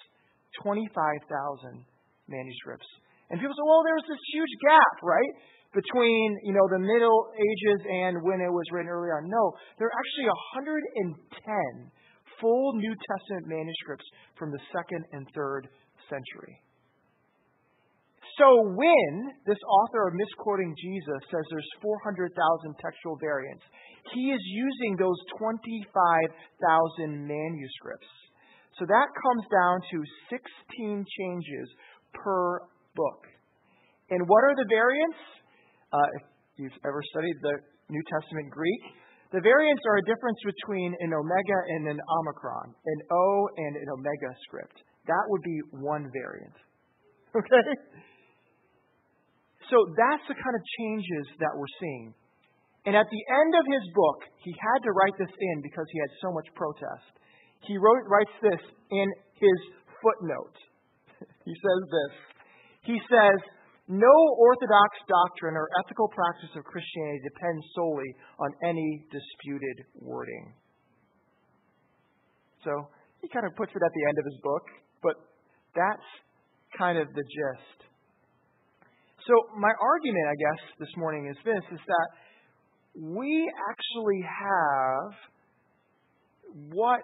25,000 0.63 1.85
manuscripts. 2.27 2.87
And 3.29 3.39
people 3.39 3.53
say, 3.53 3.61
well, 3.65 3.83
there's 3.85 4.07
this 4.09 4.19
huge 4.33 4.49
gap, 4.65 5.03
right? 5.03 5.33
Between, 5.73 6.37
you 6.45 6.53
know, 6.53 6.67
the 6.73 6.79
Middle 6.81 7.29
Ages 7.37 7.85
and 7.85 8.23
when 8.25 8.41
it 8.41 8.49
was 8.49 8.65
written 8.73 8.89
early 8.89 9.13
on. 9.13 9.29
No, 9.29 9.53
there 9.77 9.85
are 9.85 9.93
actually 9.93 10.25
110 10.57 11.93
full 12.41 12.73
New 12.73 12.95
Testament 12.95 13.45
manuscripts 13.45 14.09
from 14.37 14.49
the 14.49 14.57
second 14.73 15.05
and 15.13 15.29
third 15.35 15.69
century. 16.09 16.59
So 18.39 18.47
when 18.71 19.11
this 19.43 19.59
author 19.67 20.07
of 20.07 20.13
misquoting 20.15 20.71
Jesus 20.79 21.21
says 21.27 21.43
there's 21.51 21.71
400,000 21.83 22.31
textual 22.79 23.19
variants, 23.19 23.63
he 24.15 24.31
is 24.31 24.39
using 24.47 24.95
those 24.95 25.19
25,000 25.37 27.27
manuscripts. 27.27 28.07
So 28.79 28.87
that 28.87 29.09
comes 29.11 29.45
down 29.51 29.75
to 29.91 29.97
16 30.31 31.03
changes 31.03 31.67
per 32.15 32.63
book. 32.95 33.27
And 34.09 34.23
what 34.23 34.41
are 34.47 34.55
the 34.55 34.67
variants? 34.71 35.19
Uh, 35.91 36.09
if 36.15 36.23
you've 36.63 36.79
ever 36.87 37.03
studied 37.11 37.35
the 37.43 37.59
New 37.91 38.03
Testament 38.07 38.47
Greek, 38.55 38.81
the 39.35 39.43
variants 39.43 39.83
are 39.83 39.97
a 39.99 40.05
difference 40.07 40.39
between 40.47 40.95
an 41.03 41.11
omega 41.13 41.59
and 41.75 41.91
an 41.91 41.99
omicron, 42.01 42.71
an 42.71 42.99
O 43.11 43.49
and 43.57 43.73
an 43.77 43.87
omega 43.93 44.31
script. 44.47 44.79
That 45.09 45.25
would 45.27 45.41
be 45.41 45.59
one 45.73 46.09
variant. 46.13 46.55
Okay? 47.29 47.69
So 49.69 49.77
that's 49.93 50.25
the 50.25 50.33
kind 50.33 50.55
of 50.57 50.63
changes 50.81 51.29
that 51.37 51.53
we're 51.53 51.69
seeing. 51.77 52.09
And 52.89 52.97
at 52.97 53.05
the 53.05 53.23
end 53.29 53.51
of 53.53 53.65
his 53.69 53.85
book, 53.93 54.19
he 54.41 54.49
had 54.49 54.81
to 54.81 54.91
write 54.97 55.13
this 55.21 55.29
in 55.29 55.61
because 55.61 55.85
he 55.93 56.01
had 56.01 56.09
so 56.25 56.33
much 56.33 56.49
protest. 56.57 57.05
He 57.69 57.77
wrote, 57.77 58.01
writes 58.09 58.33
this 58.41 58.63
in 58.89 59.07
his 59.37 59.59
footnote. 60.01 60.57
he 61.45 61.53
says 61.53 61.81
this. 61.85 62.13
He 62.89 62.97
says, 63.13 63.37
No 63.93 64.15
orthodox 64.41 65.05
doctrine 65.05 65.53
or 65.53 65.69
ethical 65.85 66.09
practice 66.17 66.49
of 66.57 66.65
Christianity 66.65 67.29
depends 67.29 67.61
solely 67.77 68.09
on 68.41 68.49
any 68.65 69.05
disputed 69.13 69.85
wording. 70.01 70.57
So 72.65 72.89
he 73.21 73.29
kind 73.29 73.45
of 73.45 73.53
puts 73.53 73.69
it 73.75 73.83
at 73.83 73.93
the 73.93 74.03
end 74.09 74.17
of 74.17 74.25
his 74.25 74.39
book, 74.41 74.65
but 75.01 75.15
that's 75.75 76.09
kind 76.77 76.97
of 76.97 77.07
the 77.13 77.23
gist. 77.23 77.79
So, 79.27 79.33
my 79.59 79.71
argument, 79.81 80.25
I 80.25 80.37
guess, 80.37 80.61
this 80.79 80.93
morning 80.97 81.29
is 81.29 81.37
this 81.45 81.63
is 81.71 81.81
that 81.85 82.07
we 82.97 83.51
actually 83.69 84.21
have 84.25 85.11
what 86.73 87.01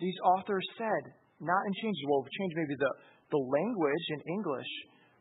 these 0.00 0.16
authors 0.24 0.64
said, 0.78 1.12
not 1.40 1.60
in 1.66 1.72
changes. 1.82 2.00
Well, 2.08 2.24
change 2.24 2.52
maybe 2.56 2.76
the, 2.78 2.92
the 3.30 3.42
language 3.42 4.06
in 4.16 4.20
English, 4.32 4.70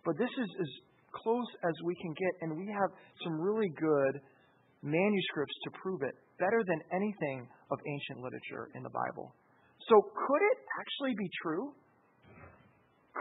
but 0.06 0.16
this 0.18 0.32
is 0.32 0.50
as 0.62 0.72
close 1.12 1.52
as 1.68 1.76
we 1.84 1.96
can 2.00 2.14
get, 2.16 2.32
and 2.42 2.58
we 2.58 2.68
have 2.72 2.90
some 3.24 3.36
really 3.42 3.70
good 3.76 4.22
manuscripts 4.82 5.56
to 5.68 5.70
prove 5.84 6.02
it, 6.02 6.16
better 6.40 6.64
than 6.64 6.80
anything 6.96 7.48
of 7.72 7.78
ancient 7.84 8.24
literature 8.24 8.72
in 8.76 8.84
the 8.84 8.94
Bible. 8.94 9.36
So, 9.90 10.06
could 10.06 10.44
it 10.54 10.58
actually 10.78 11.18
be 11.18 11.28
true? 11.42 11.74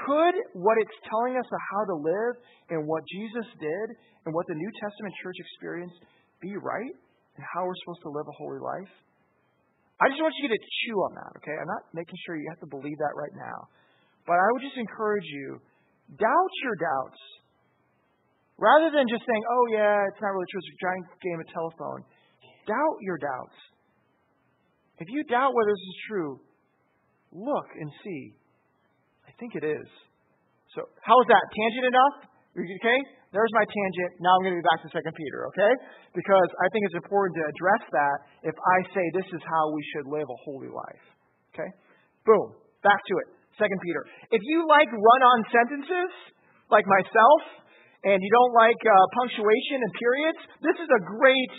Could 0.04 0.36
what 0.52 0.76
it's 0.78 0.94
telling 1.08 1.34
us 1.40 1.48
of 1.48 1.60
how 1.72 1.82
to 1.90 1.96
live 1.96 2.34
and 2.70 2.86
what 2.86 3.02
Jesus 3.08 3.48
did 3.58 3.86
and 4.28 4.30
what 4.36 4.46
the 4.46 4.54
New 4.54 4.70
Testament 4.78 5.12
church 5.24 5.38
experienced 5.40 5.98
be 6.38 6.54
right 6.60 6.94
and 7.34 7.42
how 7.42 7.64
we're 7.64 7.80
supposed 7.82 8.04
to 8.04 8.12
live 8.12 8.28
a 8.28 8.36
holy 8.36 8.60
life? 8.60 8.92
I 9.98 10.06
just 10.12 10.22
want 10.22 10.30
you 10.38 10.46
to 10.46 10.60
chew 10.60 10.96
on 11.10 11.12
that, 11.18 11.32
okay? 11.42 11.56
I'm 11.58 11.66
not 11.66 11.90
making 11.90 12.14
sure 12.22 12.38
you 12.38 12.46
have 12.54 12.62
to 12.62 12.70
believe 12.70 12.94
that 13.02 13.18
right 13.18 13.34
now. 13.34 13.66
But 14.28 14.38
I 14.38 14.46
would 14.54 14.62
just 14.62 14.78
encourage 14.78 15.26
you 15.26 15.58
doubt 16.14 16.52
your 16.62 16.76
doubts. 16.78 17.20
Rather 18.60 18.94
than 18.94 19.10
just 19.10 19.26
saying, 19.26 19.42
oh, 19.50 19.64
yeah, 19.74 20.06
it's 20.06 20.20
not 20.22 20.30
really 20.34 20.46
true, 20.50 20.60
it's 20.62 20.70
a 20.70 20.80
giant 20.82 21.04
game 21.18 21.38
of 21.42 21.46
telephone. 21.50 22.00
Doubt 22.70 22.96
your 23.02 23.18
doubts. 23.18 23.58
If 24.98 25.08
you 25.10 25.22
doubt 25.26 25.54
whether 25.54 25.72
this 25.74 25.88
is 25.90 25.98
true, 26.10 26.30
look 27.32 27.68
and 27.78 27.90
see 28.04 28.34
I 29.28 29.36
think 29.36 29.54
it 29.60 29.64
is. 29.64 29.88
So, 30.72 30.88
how 31.04 31.16
is 31.20 31.28
that? 31.28 31.44
Tangent 31.52 31.86
enough? 31.92 32.16
Okay? 32.56 32.98
There's 33.28 33.52
my 33.52 33.64
tangent. 33.68 34.24
Now 34.24 34.32
I'm 34.40 34.42
going 34.42 34.56
to 34.56 34.60
be 34.64 34.68
back 34.72 34.80
to 34.82 34.88
2 34.88 34.98
Peter, 35.12 35.44
okay? 35.52 35.72
Because 36.16 36.48
I 36.64 36.66
think 36.72 36.88
it's 36.88 36.96
important 36.96 37.36
to 37.36 37.44
address 37.44 37.82
that 37.92 38.16
if 38.48 38.56
I 38.56 38.76
say 38.96 39.04
this 39.12 39.28
is 39.36 39.42
how 39.44 39.68
we 39.76 39.84
should 39.92 40.08
live 40.08 40.24
a 40.24 40.38
holy 40.48 40.72
life. 40.72 41.04
Okay? 41.52 41.68
Boom. 42.24 42.56
Back 42.80 42.98
to 42.98 43.14
it. 43.20 43.28
2 43.60 43.68
Peter. 43.84 44.02
If 44.32 44.40
you 44.48 44.64
like 44.64 44.88
run 44.88 45.20
on 45.22 45.38
sentences, 45.52 46.12
like 46.72 46.88
myself, 46.88 47.40
and 48.08 48.16
you 48.16 48.30
don't 48.32 48.54
like 48.56 48.80
uh, 48.80 48.94
punctuation 49.22 49.84
and 49.84 49.92
periods, 49.92 50.40
this 50.64 50.78
is 50.80 50.88
a 50.88 51.00
great 51.04 51.52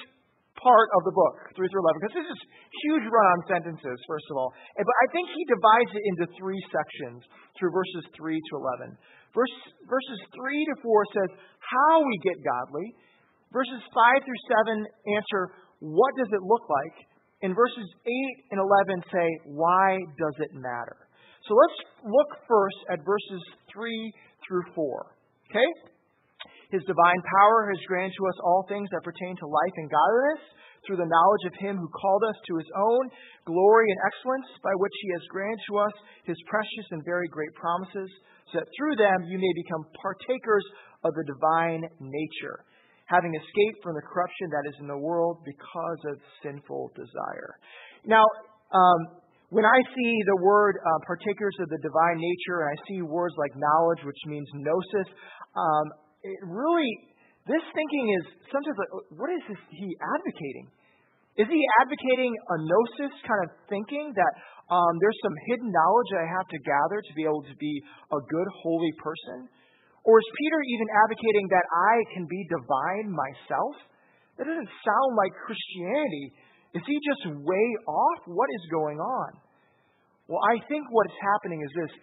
part 0.59 0.87
of 0.95 1.01
the 1.07 1.15
book, 1.15 1.35
3 1.55 1.63
through 1.67 1.83
11, 1.83 1.99
because 2.03 2.17
this 2.19 2.29
is 2.35 2.41
huge 2.87 3.05
run 3.07 3.27
on 3.33 3.39
sentences, 3.47 3.97
first 4.05 4.27
of 4.29 4.35
all. 4.35 4.51
But 4.75 4.97
I 5.03 5.07
think 5.15 5.31
he 5.31 5.43
divides 5.47 5.91
it 5.95 6.03
into 6.03 6.25
three 6.35 6.59
sections 6.69 7.23
through 7.55 7.71
verses 7.71 8.03
3 8.15 8.35
to 8.35 8.53
11. 8.85 8.95
Verse, 9.31 9.55
verses 9.87 10.19
3 10.35 10.69
to 10.71 10.75
4 10.83 11.15
says 11.15 11.31
how 11.63 12.03
we 12.03 12.15
get 12.21 12.37
godly. 12.43 12.87
Verses 13.55 13.81
5 13.81 14.25
through 14.25 14.41
7 14.75 14.85
answer 15.15 15.41
what 15.79 16.11
does 16.19 16.29
it 16.29 16.43
look 16.43 16.65
like. 16.67 17.07
And 17.41 17.55
verses 17.55 17.87
8 18.03 18.51
and 18.51 18.59
11 18.59 18.99
say 19.15 19.27
why 19.47 19.97
does 20.19 20.35
it 20.43 20.51
matter. 20.53 21.07
So 21.47 21.55
let's 21.55 21.79
look 22.03 22.31
first 22.47 22.79
at 22.91 22.99
verses 23.07 23.41
3 23.71 24.13
through 24.43 24.65
4. 24.75 25.15
Okay? 25.49 25.88
His 26.69 26.85
divine 26.85 27.21
power 27.25 27.73
has 27.73 27.81
granted 27.89 28.13
to 28.17 28.27
us 28.29 28.37
all 28.45 28.65
things 28.69 28.89
that 28.93 29.01
pertain 29.01 29.33
to 29.37 29.47
life 29.49 29.75
and 29.77 29.89
godliness 29.89 30.43
through 30.85 31.01
the 31.01 31.09
knowledge 31.09 31.45
of 31.49 31.55
him 31.59 31.75
who 31.75 31.89
called 31.91 32.23
us 32.29 32.37
to 32.47 32.53
his 32.55 32.69
own 32.77 33.03
glory 33.43 33.89
and 33.89 33.99
excellence, 34.05 34.47
by 34.63 34.71
which 34.79 34.95
he 35.01 35.09
has 35.17 35.25
granted 35.33 35.59
to 35.67 35.81
us 35.81 35.95
his 36.23 36.37
precious 36.47 36.87
and 36.93 37.03
very 37.03 37.27
great 37.27 37.51
promises, 37.57 38.09
so 38.53 38.61
that 38.61 38.69
through 38.77 38.95
them 38.95 39.27
you 39.27 39.41
may 39.41 39.53
become 39.59 39.83
partakers 39.97 40.65
of 41.03 41.11
the 41.17 41.25
divine 41.27 41.83
nature, 41.99 42.63
having 43.11 43.33
escaped 43.33 43.79
from 43.83 43.97
the 43.97 44.05
corruption 44.05 44.47
that 44.53 44.69
is 44.69 44.77
in 44.79 44.87
the 44.87 44.97
world 44.97 45.43
because 45.43 46.01
of 46.13 46.21
sinful 46.45 46.93
desire. 46.95 47.57
Now, 48.05 48.23
um, 48.71 49.19
When 49.49 49.65
I 49.65 49.81
see 49.97 50.13
the 50.29 50.37
word 50.45 50.77
uh, 50.77 50.99
partakers 51.09 51.57
of 51.57 51.73
the 51.73 51.81
divine 51.81 52.21
nature, 52.21 52.61
and 52.61 52.69
I 52.69 52.77
see 52.85 53.01
words 53.01 53.33
like 53.33 53.49
knowledge, 53.57 54.05
which 54.05 54.21
means 54.29 54.45
gnosis, 54.53 55.09
um, 55.57 55.85
it 56.23 56.39
really, 56.43 56.91
this 57.47 57.63
thinking 57.71 58.05
is 58.19 58.23
sometimes 58.51 58.77
like, 58.77 58.93
what 59.15 59.31
is 59.31 59.43
this 59.47 59.61
he 59.71 59.87
advocating? 59.99 60.67
Is 61.39 61.47
he 61.47 61.61
advocating 61.79 62.35
a 62.35 62.55
gnosis 62.59 63.15
kind 63.23 63.41
of 63.47 63.49
thinking 63.71 64.11
that 64.11 64.33
um, 64.67 64.93
there's 64.99 65.19
some 65.23 65.35
hidden 65.47 65.71
knowledge 65.71 66.09
that 66.11 66.21
I 66.27 66.29
have 66.35 66.47
to 66.51 66.59
gather 66.59 66.99
to 66.99 67.13
be 67.15 67.23
able 67.23 67.45
to 67.47 67.55
be 67.55 67.73
a 68.11 68.19
good, 68.19 68.47
holy 68.59 68.91
person? 68.99 69.47
Or 70.03 70.19
is 70.19 70.27
Peter 70.35 70.59
even 70.59 70.87
advocating 71.07 71.45
that 71.51 71.65
I 71.71 71.95
can 72.15 72.23
be 72.27 72.39
divine 72.51 73.07
myself? 73.11 73.75
That 74.35 74.51
doesn't 74.51 74.71
sound 74.83 75.11
like 75.15 75.31
Christianity. 75.43 76.35
Is 76.75 76.83
he 76.83 76.95
just 77.03 77.23
way 77.39 77.67
off? 77.87 78.19
What 78.27 78.47
is 78.59 78.63
going 78.71 78.99
on? 78.99 79.29
Well, 80.27 80.39
I 80.45 80.61
think 80.67 80.85
what's 80.91 81.17
happening 81.17 81.63
is 81.63 81.71
this. 81.73 81.93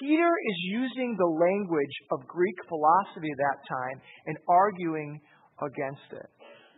Peter 0.00 0.32
is 0.50 0.58
using 0.70 1.14
the 1.16 1.30
language 1.30 1.96
of 2.10 2.26
Greek 2.26 2.58
philosophy 2.68 3.30
at 3.30 3.40
that 3.40 3.58
time 3.70 3.98
and 4.26 4.36
arguing 4.48 5.20
against 5.62 6.08
it. 6.12 6.28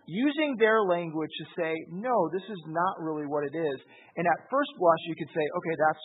Using 0.09 0.57
their 0.57 0.81
language 0.89 1.29
to 1.29 1.47
say, 1.53 1.73
no, 1.93 2.17
this 2.33 2.45
is 2.49 2.63
not 2.69 2.97
really 3.01 3.29
what 3.29 3.45
it 3.45 3.53
is. 3.53 3.79
And 4.17 4.25
at 4.25 4.49
first 4.49 4.73
blush, 4.81 5.03
you 5.05 5.17
could 5.21 5.33
say, 5.37 5.45
okay, 5.45 5.77
that's, 5.77 6.03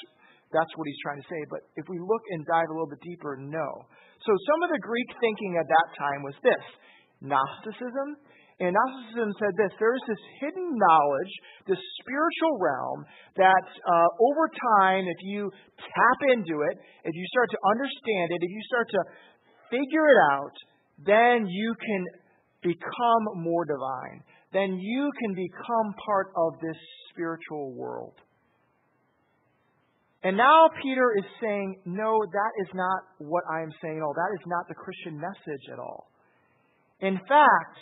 that's 0.51 0.73
what 0.75 0.83
he's 0.87 1.01
trying 1.03 1.23
to 1.23 1.29
say. 1.31 1.41
But 1.47 1.63
if 1.79 1.87
we 1.87 1.99
look 2.03 2.23
and 2.35 2.43
dive 2.43 2.67
a 2.67 2.73
little 2.75 2.91
bit 2.91 2.99
deeper, 2.99 3.39
no. 3.39 3.67
So 4.27 4.31
some 4.51 4.59
of 4.67 4.69
the 4.75 4.81
Greek 4.83 5.09
thinking 5.23 5.55
at 5.55 5.67
that 5.67 5.87
time 5.95 6.19
was 6.23 6.35
this 6.43 6.65
Gnosticism 7.23 8.19
and 8.63 8.75
Gnosticism 8.75 9.31
said 9.39 9.53
this 9.57 9.73
there 9.79 9.95
is 9.95 10.05
this 10.07 10.23
hidden 10.39 10.67
knowledge, 10.77 11.33
this 11.67 11.81
spiritual 11.99 12.59
realm, 12.59 13.05
that 13.35 13.67
uh, 13.83 14.09
over 14.19 14.45
time, 14.79 15.05
if 15.07 15.19
you 15.21 15.51
tap 15.77 16.19
into 16.31 16.63
it, 16.71 16.75
if 17.03 17.13
you 17.13 17.25
start 17.31 17.49
to 17.51 17.59
understand 17.75 18.27
it, 18.31 18.39
if 18.41 18.51
you 18.51 18.63
start 18.67 18.87
to 18.89 19.01
figure 19.69 20.07
it 20.07 20.19
out, 20.31 20.55
then 21.05 21.47
you 21.47 21.75
can 21.75 22.03
become 22.61 23.23
more 23.43 23.65
divine. 23.65 24.23
Then 24.53 24.77
you 24.77 25.11
can 25.19 25.33
become 25.33 25.93
part 26.05 26.27
of 26.37 26.53
this 26.61 26.77
spiritual 27.09 27.73
world. 27.73 28.13
And 30.23 30.37
now 30.37 30.69
Peter 30.81 31.11
is 31.19 31.25
saying, 31.41 31.81
no, 31.85 32.23
that 32.23 32.51
is 32.61 32.69
not 32.73 33.01
what 33.17 33.43
I 33.51 33.61
am 33.61 33.71
saying 33.81 33.97
at 33.97 34.03
all. 34.03 34.13
That 34.13 34.31
is 34.39 34.45
not 34.47 34.67
the 34.69 34.75
Christian 34.75 35.19
message 35.19 35.65
at 35.73 35.79
all. 35.79 36.07
In 37.01 37.17
fact, 37.27 37.75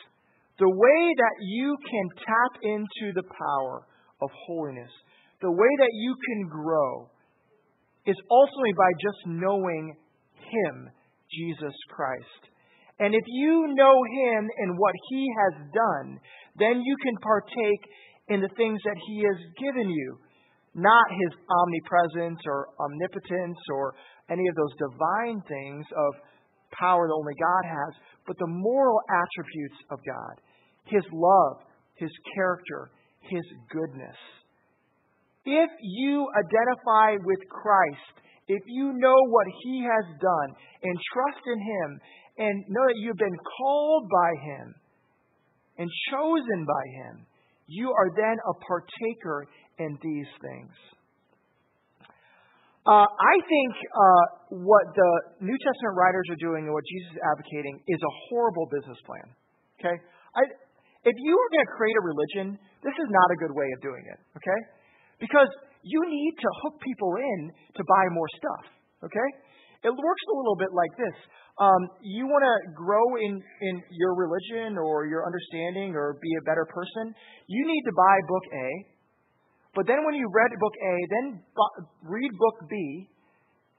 the 0.60 0.70
way 0.70 1.02
that 1.18 1.36
you 1.42 1.78
can 1.90 2.06
tap 2.18 2.62
into 2.62 3.14
the 3.16 3.24
power 3.24 3.88
of 4.22 4.30
holiness, 4.48 4.92
the 5.42 5.52
way 5.52 5.72
that 5.80 5.94
you 5.94 6.16
can 6.28 6.48
grow, 6.50 7.10
is 8.06 8.18
ultimately 8.30 8.74
by 8.78 8.92
just 9.02 9.22
knowing 9.28 9.96
Him, 10.36 10.90
Jesus 11.32 11.74
Christ. 11.90 12.42
And 13.00 13.16
if 13.16 13.24
you 13.28 13.74
know 13.74 13.98
Him 14.22 14.50
and 14.58 14.78
what 14.78 14.94
He 15.10 15.28
has 15.42 15.54
done, 15.74 16.20
then 16.58 16.82
you 16.82 16.96
can 17.04 17.16
partake 17.22 17.84
in 18.30 18.42
the 18.42 18.54
things 18.58 18.80
that 18.86 18.98
He 19.08 19.24
has 19.26 19.40
given 19.58 19.90
you. 19.90 20.18
Not 20.76 21.06
His 21.10 21.34
omnipresence 21.50 22.40
or 22.46 22.70
omnipotence 22.80 23.60
or 23.74 23.94
any 24.30 24.48
of 24.48 24.56
those 24.56 24.76
divine 24.78 25.42
things 25.48 25.86
of 25.98 26.12
power 26.72 27.08
that 27.08 27.14
only 27.14 27.36
God 27.36 27.64
has, 27.68 27.92
but 28.32 28.40
the 28.40 28.48
moral 28.48 29.02
attributes 29.12 29.76
of 29.92 30.00
God. 30.08 30.40
His 30.86 31.04
love, 31.12 31.68
His 31.96 32.12
character, 32.34 32.90
His 33.28 33.44
goodness. 33.70 34.16
If 35.44 35.70
you 35.82 36.32
identify 36.32 37.20
with 37.26 37.40
Christ, 37.52 38.24
if 38.48 38.64
you 38.68 38.94
know 38.96 39.20
what 39.28 39.48
He 39.66 39.84
has 39.84 40.06
done 40.22 40.50
and 40.82 40.96
trust 41.12 41.44
in 41.46 41.60
Him 41.60 42.00
and 42.38 42.64
know 42.70 42.86
that 42.88 43.00
you've 43.04 43.18
been 43.20 43.42
called 43.60 44.08
by 44.08 44.32
Him 44.48 44.76
and 45.80 45.90
chosen 46.10 46.64
by 46.64 47.04
Him, 47.04 47.26
you 47.68 47.92
are 47.92 48.16
then 48.16 48.38
a 48.48 48.54
partaker 48.64 49.46
in 49.78 49.98
these 50.02 50.32
things. 50.40 50.72
Uh, 52.82 53.06
I 53.06 53.36
think 53.46 53.72
uh, 53.78 54.26
what 54.58 54.86
the 54.98 55.12
New 55.46 55.54
Testament 55.54 55.94
writers 55.94 56.26
are 56.34 56.42
doing 56.42 56.66
and 56.66 56.74
what 56.74 56.82
Jesus 56.82 57.14
is 57.14 57.22
advocating 57.22 57.78
is 57.86 58.02
a 58.02 58.14
horrible 58.30 58.66
business 58.74 58.98
plan. 59.06 59.28
Okay? 59.78 59.96
I, 60.34 60.42
if 61.06 61.16
you 61.18 61.34
are 61.34 61.50
going 61.50 61.66
to 61.66 61.74
create 61.78 61.98
a 61.98 62.06
religion, 62.06 62.46
this 62.86 62.94
is 62.94 63.10
not 63.10 63.28
a 63.34 63.38
good 63.42 63.54
way 63.54 63.66
of 63.74 63.80
doing 63.82 64.06
it, 64.06 64.20
okay? 64.38 64.60
Because 65.18 65.50
you 65.82 65.98
need 66.06 66.34
to 66.38 66.50
hook 66.62 66.78
people 66.82 67.18
in 67.18 67.40
to 67.78 67.82
buy 67.86 68.06
more 68.14 68.30
stuff, 68.38 68.66
okay? 69.10 69.30
It 69.82 69.90
works 69.90 70.24
a 70.30 70.36
little 70.38 70.58
bit 70.58 70.70
like 70.78 70.94
this. 71.02 71.18
Um, 71.58 71.82
you 72.06 72.30
want 72.30 72.46
to 72.46 72.56
grow 72.78 73.18
in, 73.18 73.34
in 73.42 73.76
your 73.94 74.14
religion 74.14 74.78
or 74.78 75.10
your 75.10 75.26
understanding 75.26 75.98
or 75.98 76.22
be 76.22 76.32
a 76.38 76.44
better 76.46 76.70
person, 76.70 77.14
you 77.50 77.62
need 77.66 77.84
to 77.90 77.94
buy 77.98 78.16
book 78.30 78.46
A. 78.54 78.68
But 79.72 79.88
then 79.88 80.04
when 80.04 80.16
you 80.16 80.28
read 80.28 80.52
book 80.60 80.76
A, 80.76 80.94
then 81.08 81.26
read 82.04 82.32
book 82.36 82.58
B 82.68 83.08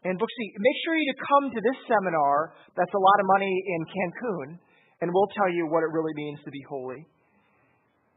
and 0.09 0.16
book 0.16 0.28
C. 0.28 0.38
Make 0.57 0.78
sure 0.85 0.96
you 0.96 1.12
come 1.20 1.52
to 1.52 1.61
this 1.61 1.78
seminar 1.85 2.57
that's 2.76 2.92
a 2.92 3.02
lot 3.02 3.18
of 3.20 3.26
money 3.37 3.52
in 3.52 3.81
Cancun 3.85 4.48
and 5.02 5.11
we'll 5.12 5.28
tell 5.37 5.50
you 5.50 5.66
what 5.66 5.83
it 5.83 5.90
really 5.90 6.14
means 6.14 6.38
to 6.46 6.50
be 6.50 6.62
holy. 6.70 7.02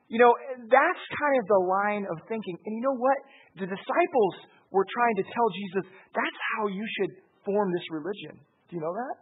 You 0.08 0.22
know, 0.22 0.32
that's 0.70 1.04
kind 1.18 1.36
of 1.42 1.46
the 1.50 1.62
line 1.66 2.06
of 2.06 2.22
thinking. 2.30 2.56
And 2.62 2.72
you 2.78 2.84
know 2.86 2.94
what? 2.94 3.18
The 3.58 3.68
disciples 3.68 4.36
were 4.70 4.86
trying 4.86 5.16
to 5.18 5.26
tell 5.34 5.48
Jesus, 5.50 5.84
that's 6.14 6.40
how 6.56 6.70
you 6.70 6.86
should 7.02 7.12
form 7.42 7.74
this 7.74 7.86
religion. 7.90 8.38
Do 8.70 8.78
you 8.78 8.82
know 8.86 8.94
that? 8.94 9.16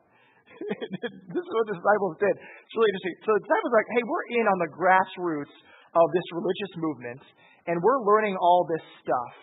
this 1.34 1.39
is 1.39 1.52
what 1.56 1.66
the 1.72 1.80
disciples 1.80 2.20
did. 2.20 2.36
It's 2.36 2.76
really 2.76 2.92
interesting. 2.92 3.16
So 3.24 3.30
the 3.32 3.44
disciples 3.48 3.72
are 3.72 3.80
like, 3.80 3.92
hey, 3.96 4.04
we're 4.04 4.28
in 4.44 4.46
on 4.52 4.58
the 4.60 4.72
grassroots 4.76 5.56
of 5.96 6.08
this 6.14 6.28
religious 6.34 6.74
movement, 6.78 7.22
and 7.68 7.78
we're 7.82 8.02
learning 8.02 8.36
all 8.42 8.66
this 8.66 8.84
stuff. 9.02 9.34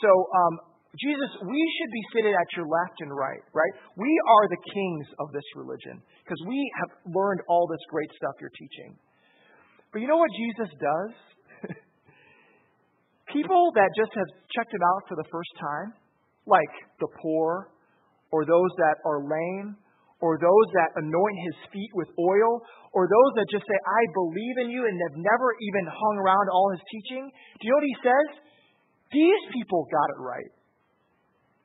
So, 0.00 0.10
um, 0.10 0.54
Jesus, 0.96 1.30
we 1.44 1.60
should 1.76 1.92
be 1.92 2.04
seated 2.14 2.34
at 2.34 2.48
your 2.56 2.64
left 2.64 2.96
and 3.04 3.12
right, 3.12 3.44
right? 3.52 3.74
We 3.96 4.08
are 4.08 4.48
the 4.48 4.62
kings 4.72 5.06
of 5.20 5.28
this 5.36 5.44
religion 5.54 6.00
because 6.24 6.40
we 6.48 6.58
have 6.80 7.12
learned 7.12 7.44
all 7.48 7.68
this 7.68 7.82
great 7.90 8.08
stuff 8.16 8.32
you're 8.40 8.54
teaching. 8.56 8.96
But 9.92 10.00
you 10.00 10.08
know 10.08 10.16
what 10.16 10.32
Jesus 10.32 10.70
does? 10.80 11.12
People 13.36 13.72
that 13.76 13.90
just 14.00 14.12
have 14.16 14.30
checked 14.56 14.72
him 14.72 14.80
out 14.96 15.02
for 15.08 15.16
the 15.16 15.28
first 15.30 15.52
time, 15.60 15.92
like 16.46 16.72
the 17.00 17.08
poor, 17.20 17.68
or 18.32 18.44
those 18.44 18.72
that 18.78 18.96
are 19.04 19.20
lame, 19.20 19.76
or 20.18 20.34
those 20.38 20.68
that 20.74 20.98
anoint 20.98 21.36
his 21.46 21.56
feet 21.70 21.92
with 21.94 22.10
oil, 22.18 22.62
or 22.90 23.06
those 23.06 23.32
that 23.38 23.46
just 23.52 23.62
say, 23.62 23.78
I 23.78 24.02
believe 24.14 24.56
in 24.66 24.68
you, 24.74 24.82
and 24.82 24.94
have 25.10 25.18
never 25.18 25.48
even 25.62 25.84
hung 25.86 26.16
around 26.18 26.46
all 26.50 26.74
his 26.74 26.82
teaching. 26.90 27.30
Do 27.30 27.62
you 27.62 27.70
know 27.70 27.78
what 27.78 27.90
he 27.90 27.98
says? 28.02 28.28
These 29.14 29.42
people 29.54 29.86
got 29.88 30.08
it 30.12 30.20
right. 30.20 30.52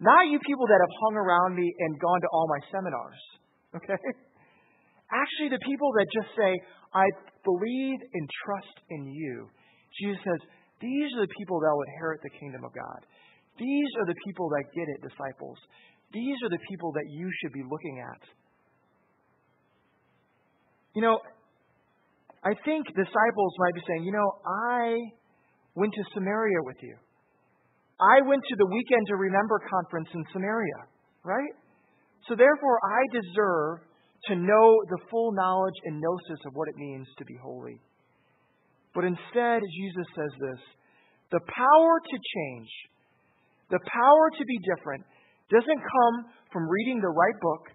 Not 0.04 0.28
you 0.30 0.38
people 0.44 0.68
that 0.68 0.84
have 0.84 0.96
hung 1.08 1.16
around 1.16 1.56
me 1.56 1.66
and 1.66 1.92
gone 1.98 2.22
to 2.22 2.30
all 2.32 2.46
my 2.52 2.62
seminars. 2.70 3.22
Okay? 3.76 4.00
Actually, 5.10 5.50
the 5.56 5.64
people 5.64 5.90
that 5.96 6.08
just 6.12 6.30
say, 6.36 6.52
I 6.94 7.08
believe 7.42 8.00
and 8.14 8.26
trust 8.46 8.78
in 8.90 9.08
you. 9.10 9.50
Jesus 10.02 10.22
says, 10.22 10.42
these 10.82 11.10
are 11.16 11.24
the 11.24 11.34
people 11.40 11.58
that 11.64 11.72
will 11.72 11.88
inherit 11.96 12.20
the 12.22 12.34
kingdom 12.38 12.68
of 12.68 12.74
God. 12.76 13.02
These 13.58 13.92
are 14.02 14.08
the 14.10 14.18
people 14.26 14.50
that 14.50 14.66
get 14.76 14.90
it, 14.90 15.00
disciples. 15.06 15.58
These 16.12 16.38
are 16.44 16.52
the 16.52 16.62
people 16.70 16.92
that 16.94 17.08
you 17.10 17.30
should 17.42 17.54
be 17.54 17.64
looking 17.64 18.02
at. 18.02 18.22
You 20.96 21.02
know, 21.02 21.20
I 22.44 22.54
think 22.66 22.88
disciples 22.88 23.54
might 23.60 23.74
be 23.74 23.82
saying, 23.88 24.04
you 24.04 24.12
know, 24.12 24.30
I 24.46 24.98
went 25.76 25.94
to 25.94 26.04
Samaria 26.14 26.62
with 26.64 26.78
you. 26.82 26.96
I 28.00 28.22
went 28.28 28.44
to 28.50 28.56
the 28.58 28.66
Weekend 28.66 29.08
to 29.08 29.16
Remember 29.16 29.62
conference 29.70 30.10
in 30.14 30.24
Samaria, 30.34 30.90
right? 31.24 31.54
So 32.28 32.36
therefore, 32.36 32.80
I 32.84 33.02
deserve 33.16 33.88
to 34.28 34.36
know 34.36 34.68
the 34.90 35.00
full 35.12 35.32
knowledge 35.34 35.76
and 35.86 36.00
gnosis 36.00 36.42
of 36.46 36.54
what 36.54 36.68
it 36.70 36.76
means 36.76 37.08
to 37.18 37.26
be 37.26 37.36
holy. 37.42 37.80
But 38.96 39.06
instead, 39.06 39.62
Jesus 39.62 40.08
says 40.16 40.34
this 40.40 40.62
the 41.32 41.42
power 41.50 41.94
to 42.00 42.18
change, 42.18 42.70
the 43.72 43.80
power 43.82 44.26
to 44.38 44.44
be 44.46 44.58
different, 44.70 45.04
doesn't 45.50 45.82
come 45.82 46.16
from 46.52 46.70
reading 46.70 47.02
the 47.02 47.10
right 47.10 47.40
book, 47.42 47.74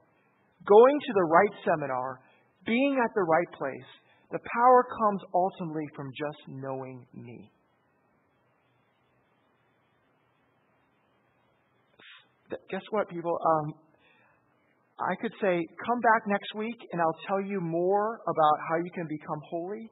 going 0.65 0.97
to 1.07 1.13
the 1.13 1.27
right 1.27 1.55
seminar, 1.67 2.21
being 2.69 3.01
at 3.03 3.11
the 3.17 3.23
right 3.23 3.51
place. 3.59 3.91
The 4.31 4.39
power 4.39 4.85
comes 4.85 5.23
ultimately 5.35 5.89
from 5.97 6.13
just 6.13 6.39
knowing 6.49 7.07
me. 7.15 7.51
Guess 12.71 12.83
what, 12.91 13.09
people? 13.09 13.39
Um, 13.41 13.75
I 15.01 15.15
could 15.21 15.33
say, 15.41 15.67
come 15.87 16.01
back 16.01 16.23
next 16.29 16.55
week 16.55 16.77
and 16.93 17.01
I'll 17.01 17.21
tell 17.29 17.41
you 17.41 17.61
more 17.61 18.21
about 18.29 18.57
how 18.69 18.77
you 18.85 18.91
can 18.95 19.07
become 19.09 19.41
holy. 19.51 19.91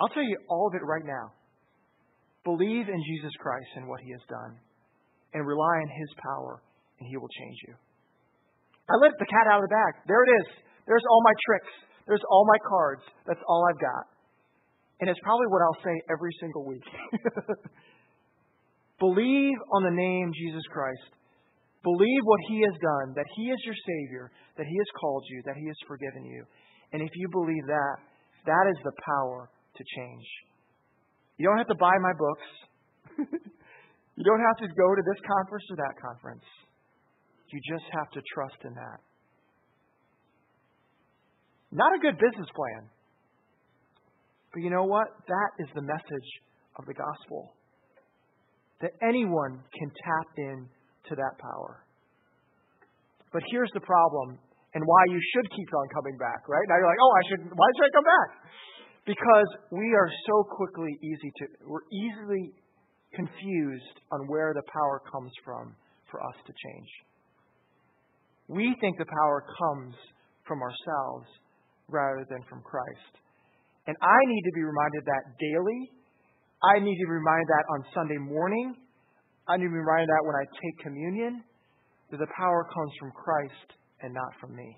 I'll 0.00 0.08
tell 0.08 0.22
you 0.22 0.38
all 0.48 0.68
of 0.68 0.74
it 0.74 0.84
right 0.84 1.04
now. 1.04 1.32
Believe 2.44 2.88
in 2.88 3.02
Jesus 3.12 3.32
Christ 3.40 3.68
and 3.76 3.88
what 3.88 4.00
he 4.00 4.12
has 4.12 4.22
done. 4.30 4.58
and 5.34 5.46
rely 5.46 5.76
on 5.84 5.88
His 5.88 6.10
power, 6.24 6.62
and 7.00 7.08
He 7.08 7.16
will 7.16 7.28
change 7.28 7.58
you. 7.68 7.74
I 8.88 8.94
let 9.04 9.12
the 9.18 9.26
cat 9.28 9.46
out 9.52 9.62
of 9.62 9.68
the 9.68 9.74
bag. 9.74 9.92
There 10.08 10.22
it 10.24 10.32
is. 10.40 10.48
There's 10.88 11.04
all 11.04 11.20
my 11.22 11.36
tricks. 11.44 11.72
There's 12.08 12.24
all 12.32 12.48
my 12.48 12.56
cards. 12.64 13.04
That's 13.28 13.44
all 13.46 13.68
I've 13.68 13.78
got. 13.78 14.08
And 15.00 15.12
it's 15.12 15.20
probably 15.22 15.46
what 15.52 15.60
I'll 15.62 15.82
say 15.84 15.94
every 16.10 16.32
single 16.40 16.64
week. 16.64 16.88
Believe 18.98 19.58
on 19.76 19.84
the 19.84 19.94
name 19.94 20.32
Jesus 20.34 20.64
Christ. 20.72 21.14
Believe 21.84 22.22
what 22.24 22.40
He 22.48 22.58
has 22.66 22.74
done, 22.82 23.14
that 23.14 23.28
He 23.36 23.52
is 23.52 23.60
your 23.62 23.76
Savior, 23.78 24.32
that 24.56 24.66
He 24.66 24.74
has 24.74 24.90
called 24.98 25.22
you, 25.30 25.38
that 25.46 25.54
He 25.54 25.68
has 25.68 25.78
forgiven 25.86 26.24
you. 26.24 26.42
And 26.90 27.04
if 27.04 27.12
you 27.14 27.28
believe 27.30 27.62
that, 27.68 27.96
that 28.48 28.66
is 28.72 28.78
the 28.82 28.96
power 29.04 29.46
to 29.76 29.82
change. 29.94 30.26
You 31.36 31.46
don't 31.46 31.58
have 31.58 31.70
to 31.70 31.78
buy 31.78 31.94
my 32.02 32.14
books. 32.18 32.48
you 34.18 34.24
don't 34.24 34.42
have 34.42 34.58
to 34.64 34.68
go 34.74 34.88
to 34.96 35.02
this 35.06 35.20
conference 35.22 35.64
or 35.70 35.76
that 35.76 35.94
conference. 36.02 36.48
You 37.52 37.60
just 37.70 37.86
have 37.92 38.10
to 38.18 38.20
trust 38.34 38.58
in 38.64 38.74
that. 38.74 38.98
Not 41.70 41.92
a 41.94 41.98
good 41.98 42.16
business 42.16 42.48
plan. 42.54 42.88
But 44.52 44.62
you 44.62 44.70
know 44.70 44.84
what? 44.84 45.08
That 45.28 45.50
is 45.60 45.68
the 45.74 45.82
message 45.82 46.30
of 46.78 46.86
the 46.86 46.94
gospel. 46.94 47.52
That 48.80 48.92
anyone 49.02 49.60
can 49.76 49.88
tap 49.90 50.28
in 50.36 50.68
to 51.10 51.14
that 51.16 51.34
power. 51.40 51.84
But 53.32 53.42
here's 53.52 53.70
the 53.74 53.84
problem 53.84 54.38
and 54.74 54.84
why 54.84 55.02
you 55.08 55.20
should 55.34 55.48
keep 55.50 55.68
on 55.74 55.88
coming 55.92 56.16
back, 56.16 56.48
right? 56.48 56.64
Now 56.68 56.76
you're 56.76 56.88
like, 56.88 57.02
oh, 57.02 57.12
I 57.12 57.22
should, 57.28 57.42
why 57.52 57.68
should 57.76 57.86
I 57.88 57.92
come 57.92 58.08
back? 58.08 58.30
Because 59.04 59.48
we 59.72 59.88
are 59.96 60.10
so 60.28 60.44
quickly 60.44 60.92
easy 61.00 61.30
to, 61.40 61.44
we're 61.64 61.88
easily 61.92 62.52
confused 63.14 63.96
on 64.12 64.28
where 64.28 64.52
the 64.52 64.62
power 64.72 65.00
comes 65.10 65.32
from 65.44 65.74
for 66.10 66.20
us 66.20 66.36
to 66.46 66.52
change. 66.52 66.90
We 68.48 68.76
think 68.80 68.96
the 68.98 69.08
power 69.08 69.44
comes 69.44 69.96
from 70.44 70.60
ourselves 70.60 71.28
rather 71.88 72.24
than 72.28 72.44
from 72.48 72.60
Christ. 72.62 73.12
And 73.88 73.96
I 74.04 74.20
need 74.28 74.44
to 74.44 74.52
be 74.52 74.62
reminded 74.62 75.02
that 75.08 75.24
daily. 75.40 75.80
I 76.60 76.76
need 76.78 76.96
to 77.00 77.06
be 77.08 77.16
reminded 77.16 77.48
that 77.48 77.64
on 77.72 77.80
Sunday 77.96 78.20
morning. 78.20 78.76
I 79.48 79.56
need 79.56 79.72
to 79.72 79.74
be 79.74 79.80
reminded 79.80 80.12
that 80.12 80.22
when 80.28 80.36
I 80.36 80.44
take 80.60 80.76
communion, 80.84 81.40
that 82.12 82.20
the 82.20 82.30
power 82.36 82.68
comes 82.68 82.92
from 83.00 83.10
Christ 83.16 83.68
and 84.04 84.12
not 84.12 84.28
from 84.40 84.52
me. 84.52 84.76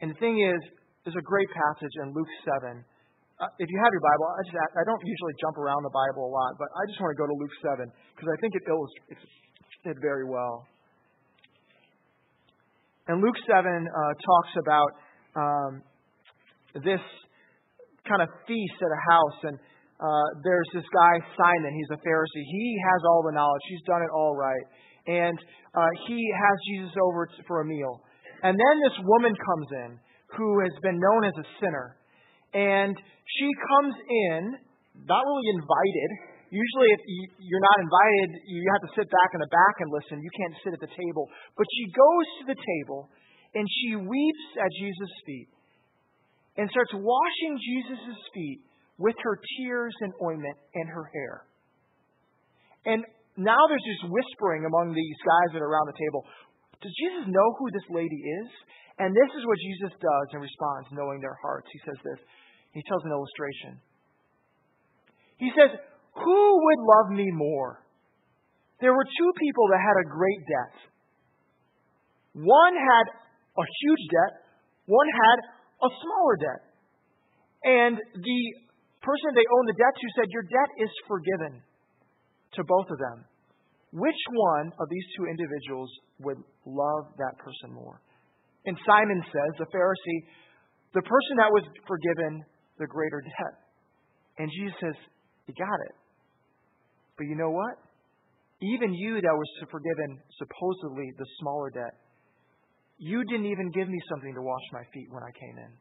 And 0.00 0.12
the 0.12 0.18
thing 0.20 0.40
is, 0.40 0.60
there's 1.04 1.16
a 1.16 1.24
great 1.24 1.48
passage 1.52 1.94
in 2.00 2.16
Luke 2.16 2.32
7. 2.64 2.80
Uh, 3.36 3.52
if 3.60 3.68
you 3.68 3.78
have 3.84 3.92
your 3.92 4.04
Bible, 4.04 4.24
I, 4.32 4.40
just, 4.48 4.56
I 4.56 4.84
don't 4.88 5.02
usually 5.04 5.36
jump 5.44 5.60
around 5.60 5.84
the 5.84 5.92
Bible 5.92 6.24
a 6.24 6.32
lot, 6.32 6.56
but 6.56 6.72
I 6.72 6.82
just 6.88 6.96
want 7.00 7.12
to 7.12 7.20
go 7.20 7.28
to 7.28 7.36
Luke 7.36 7.56
7 7.60 7.84
because 8.16 8.28
I 8.32 8.36
think 8.40 8.56
it 8.56 8.64
illustrates 8.64 9.28
it 9.84 9.96
very 10.00 10.24
well. 10.24 10.64
And 13.06 13.22
Luke 13.22 13.38
7 13.44 13.52
uh, 13.52 14.12
talks 14.18 14.52
about 14.58 14.90
um, 15.36 15.82
this 16.82 17.04
kind 18.08 18.22
of 18.22 18.28
feast 18.48 18.78
at 18.80 18.90
a 18.90 19.02
house, 19.12 19.38
and 19.52 19.56
uh, 20.00 20.28
there's 20.44 20.70
this 20.76 20.84
guy, 20.92 21.14
Simon. 21.36 21.72
He's 21.72 21.92
a 21.92 22.00
Pharisee. 22.00 22.44
He 22.44 22.76
has 22.92 23.00
all 23.08 23.24
the 23.24 23.32
knowledge, 23.32 23.64
he's 23.68 23.84
done 23.88 24.02
it 24.02 24.12
all 24.12 24.36
right. 24.36 24.66
And 25.06 25.38
uh, 25.72 25.92
he 26.08 26.18
has 26.18 26.56
Jesus 26.68 26.92
over 26.98 27.28
for 27.46 27.62
a 27.62 27.66
meal. 27.66 28.02
And 28.42 28.52
then 28.52 28.74
this 28.84 28.98
woman 29.00 29.32
comes 29.32 29.68
in 29.86 29.90
who 30.36 30.60
has 30.60 30.74
been 30.82 30.98
known 30.98 31.22
as 31.24 31.36
a 31.40 31.46
sinner. 31.62 31.96
And 32.52 32.92
she 33.38 33.48
comes 33.70 33.94
in, 33.94 34.40
not 35.06 35.22
really 35.24 35.48
invited. 35.54 36.10
Usually, 36.50 36.90
if 36.94 37.00
you're 37.38 37.64
not 37.64 37.78
invited, 37.80 38.28
you 38.50 38.60
have 38.76 38.82
to 38.86 38.92
sit 38.98 39.06
back 39.08 39.30
in 39.34 39.40
the 39.40 39.50
back 39.50 39.74
and 39.80 39.88
listen. 39.94 40.20
You 40.20 40.32
can't 40.42 40.54
sit 40.62 40.72
at 40.74 40.82
the 40.82 40.92
table. 40.92 41.24
But 41.56 41.66
she 41.70 41.84
goes 41.90 42.26
to 42.40 42.42
the 42.52 42.58
table 42.58 43.08
and 43.54 43.66
she 43.68 43.96
weeps 43.96 44.46
at 44.58 44.70
Jesus' 44.80 45.16
feet 45.24 45.48
and 46.56 46.70
starts 46.70 46.92
washing 46.94 47.52
Jesus' 47.60 48.20
feet 48.32 48.60
with 48.98 49.16
her 49.22 49.36
tears 49.36 49.94
and 50.00 50.12
ointment 50.24 50.56
and 50.74 50.88
her 50.88 51.04
hair. 51.12 51.44
And 52.86 53.04
now 53.36 53.60
there's 53.68 53.84
this 53.84 54.08
whispering 54.08 54.64
among 54.64 54.96
these 54.96 55.20
guys 55.20 55.52
that 55.52 55.60
are 55.60 55.68
around 55.68 55.92
the 55.92 56.00
table. 56.00 56.24
Does 56.80 56.94
Jesus 56.96 57.28
know 57.28 57.48
who 57.60 57.68
this 57.72 57.88
lady 57.92 58.16
is? 58.16 58.48
And 58.96 59.12
this 59.12 59.30
is 59.36 59.44
what 59.44 59.60
Jesus 59.60 59.92
does 60.00 60.26
in 60.32 60.40
response, 60.40 60.88
knowing 60.92 61.20
their 61.20 61.36
hearts. 61.44 61.68
He 61.68 61.80
says 61.84 62.00
this. 62.00 62.20
He 62.72 62.80
tells 62.88 63.04
an 63.04 63.12
illustration. 63.12 63.76
He 65.36 65.52
says, 65.52 65.76
Who 66.16 66.40
would 66.64 66.80
love 66.80 67.08
me 67.12 67.28
more? 67.32 67.84
There 68.80 68.92
were 68.92 69.04
two 69.04 69.30
people 69.36 69.68
that 69.72 69.80
had 69.84 69.96
a 70.00 70.08
great 70.08 70.40
debt. 70.48 70.74
One 72.36 72.74
had 72.76 73.04
a 73.56 73.64
huge 73.64 74.04
debt, 74.12 74.32
one 74.86 75.08
had 75.08 75.38
a 75.82 75.90
smaller 75.90 76.36
debt. 76.38 76.62
And 77.64 77.94
the 77.98 78.40
person 79.02 79.28
they 79.34 79.48
owned 79.48 79.68
the 79.68 79.78
debt 79.80 79.94
to 79.96 80.06
said, 80.16 80.28
Your 80.30 80.46
debt 80.46 80.70
is 80.78 80.92
forgiven 81.08 81.62
to 82.54 82.60
both 82.64 82.88
of 82.90 82.98
them. 82.98 83.26
Which 83.92 84.22
one 84.52 84.72
of 84.78 84.86
these 84.90 85.06
two 85.16 85.26
individuals 85.26 85.90
would 86.20 86.38
love 86.66 87.16
that 87.16 87.34
person 87.38 87.72
more? 87.72 88.02
And 88.66 88.76
Simon 88.82 89.22
says, 89.22 89.52
the 89.62 89.70
Pharisee, 89.70 90.20
the 90.92 91.02
person 91.06 91.34
that 91.38 91.50
was 91.54 91.64
forgiven 91.86 92.44
the 92.78 92.86
greater 92.86 93.22
debt. 93.22 93.54
And 94.38 94.50
Jesus 94.50 94.76
says, 94.80 94.96
You 95.46 95.54
got 95.54 95.78
it. 95.88 95.94
But 97.16 97.26
you 97.26 97.36
know 97.36 97.50
what? 97.50 97.78
Even 98.60 98.92
you 98.92 99.20
that 99.20 99.36
was 99.36 99.50
forgiven 99.70 100.20
supposedly 100.36 101.12
the 101.16 101.26
smaller 101.40 101.70
debt, 101.70 101.94
you 102.98 103.24
didn't 103.24 103.46
even 103.46 103.70
give 103.70 103.88
me 103.88 103.98
something 104.08 104.34
to 104.34 104.42
wash 104.42 104.66
my 104.72 104.82
feet 104.92 105.08
when 105.10 105.22
I 105.22 105.32
came 105.38 105.58
in. 105.58 105.72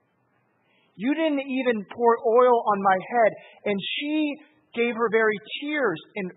You 0.95 1.13
didn't 1.13 1.43
even 1.43 1.85
pour 1.93 2.17
oil 2.27 2.63
on 2.67 2.81
my 2.81 2.97
head. 3.11 3.31
And 3.65 3.79
she 3.79 4.35
gave 4.75 4.95
her 4.95 5.09
very 5.11 5.37
tears 5.61 5.99
and 6.15 6.31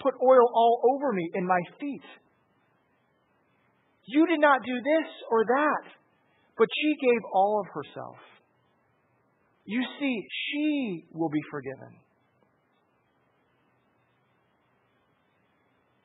put 0.00 0.14
oil 0.22 0.46
all 0.54 0.80
over 0.94 1.12
me 1.12 1.30
and 1.34 1.46
my 1.46 1.60
feet. 1.80 2.02
You 4.06 4.26
did 4.26 4.40
not 4.40 4.62
do 4.64 4.74
this 4.74 5.08
or 5.30 5.44
that, 5.44 5.84
but 6.58 6.68
she 6.74 7.06
gave 7.06 7.20
all 7.32 7.60
of 7.60 7.66
herself. 7.72 8.16
You 9.64 9.82
see, 10.00 10.26
she 10.30 11.04
will 11.12 11.30
be 11.30 11.40
forgiven. 11.50 11.98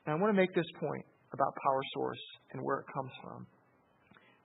And 0.06 0.16
I 0.16 0.20
want 0.20 0.34
to 0.34 0.40
make 0.40 0.54
this 0.54 0.70
point 0.80 1.04
about 1.34 1.52
power 1.62 1.82
source 1.92 2.22
and 2.52 2.62
where 2.62 2.78
it 2.78 2.86
comes 2.94 3.10
from. 3.22 3.46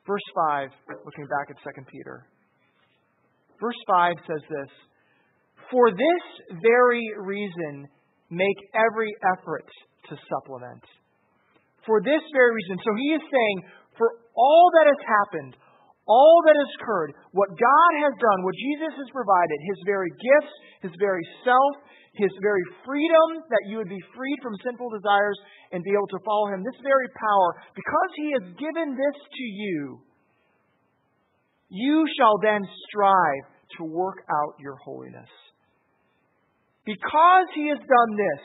Verse 0.05 0.27
5, 0.35 0.69
looking 1.05 1.27
back 1.31 1.47
at 1.49 1.57
2 1.63 1.85
Peter. 1.87 2.27
Verse 3.61 3.79
5 3.87 4.15
says 4.27 4.43
this 4.49 4.71
For 5.71 5.91
this 5.91 6.23
very 6.61 7.07
reason, 7.17 7.87
make 8.29 8.57
every 8.75 9.11
effort 9.37 9.67
to 10.09 10.17
supplement. 10.27 10.83
For 11.85 12.01
this 12.01 12.23
very 12.33 12.51
reason. 12.55 12.79
So 12.83 12.91
he 12.95 13.09
is 13.15 13.23
saying, 13.23 13.57
for 13.97 14.09
all 14.35 14.71
that 14.75 14.87
has 14.87 15.01
happened, 15.07 15.55
all 16.07 16.37
that 16.45 16.57
has 16.59 16.71
occurred, 16.79 17.15
what 17.31 17.49
God 17.55 17.91
has 18.03 18.13
done, 18.19 18.43
what 18.43 18.55
Jesus 18.59 18.93
has 18.99 19.09
provided, 19.15 19.57
his 19.63 19.79
very 19.87 20.11
gifts, 20.11 20.53
his 20.83 20.93
very 20.99 21.23
self, 21.47 21.73
his 22.13 22.31
very 22.43 22.63
freedom, 22.85 23.41
that 23.49 23.63
you 23.71 23.77
would 23.77 23.89
be 23.89 24.03
freed 24.13 24.39
from 24.43 24.53
sinful 24.63 24.91
desires 24.91 25.39
and 25.71 25.83
be 25.83 25.95
able 25.95 26.11
to 26.11 26.21
follow 26.25 26.51
him, 26.51 26.61
this 26.61 26.79
very 26.83 27.07
power, 27.15 27.49
because 27.73 28.11
he 28.19 28.27
has 28.37 28.45
given 28.59 28.93
this 28.93 29.17
to 29.17 29.43
you, 29.43 30.01
you 31.69 32.05
shall 32.19 32.37
then 32.43 32.61
strive 32.89 33.47
to 33.79 33.83
work 33.83 34.21
out 34.29 34.53
your 34.59 34.75
holiness. 34.83 35.31
Because 36.85 37.47
he 37.55 37.69
has 37.69 37.79
done 37.79 38.11
this, 38.13 38.43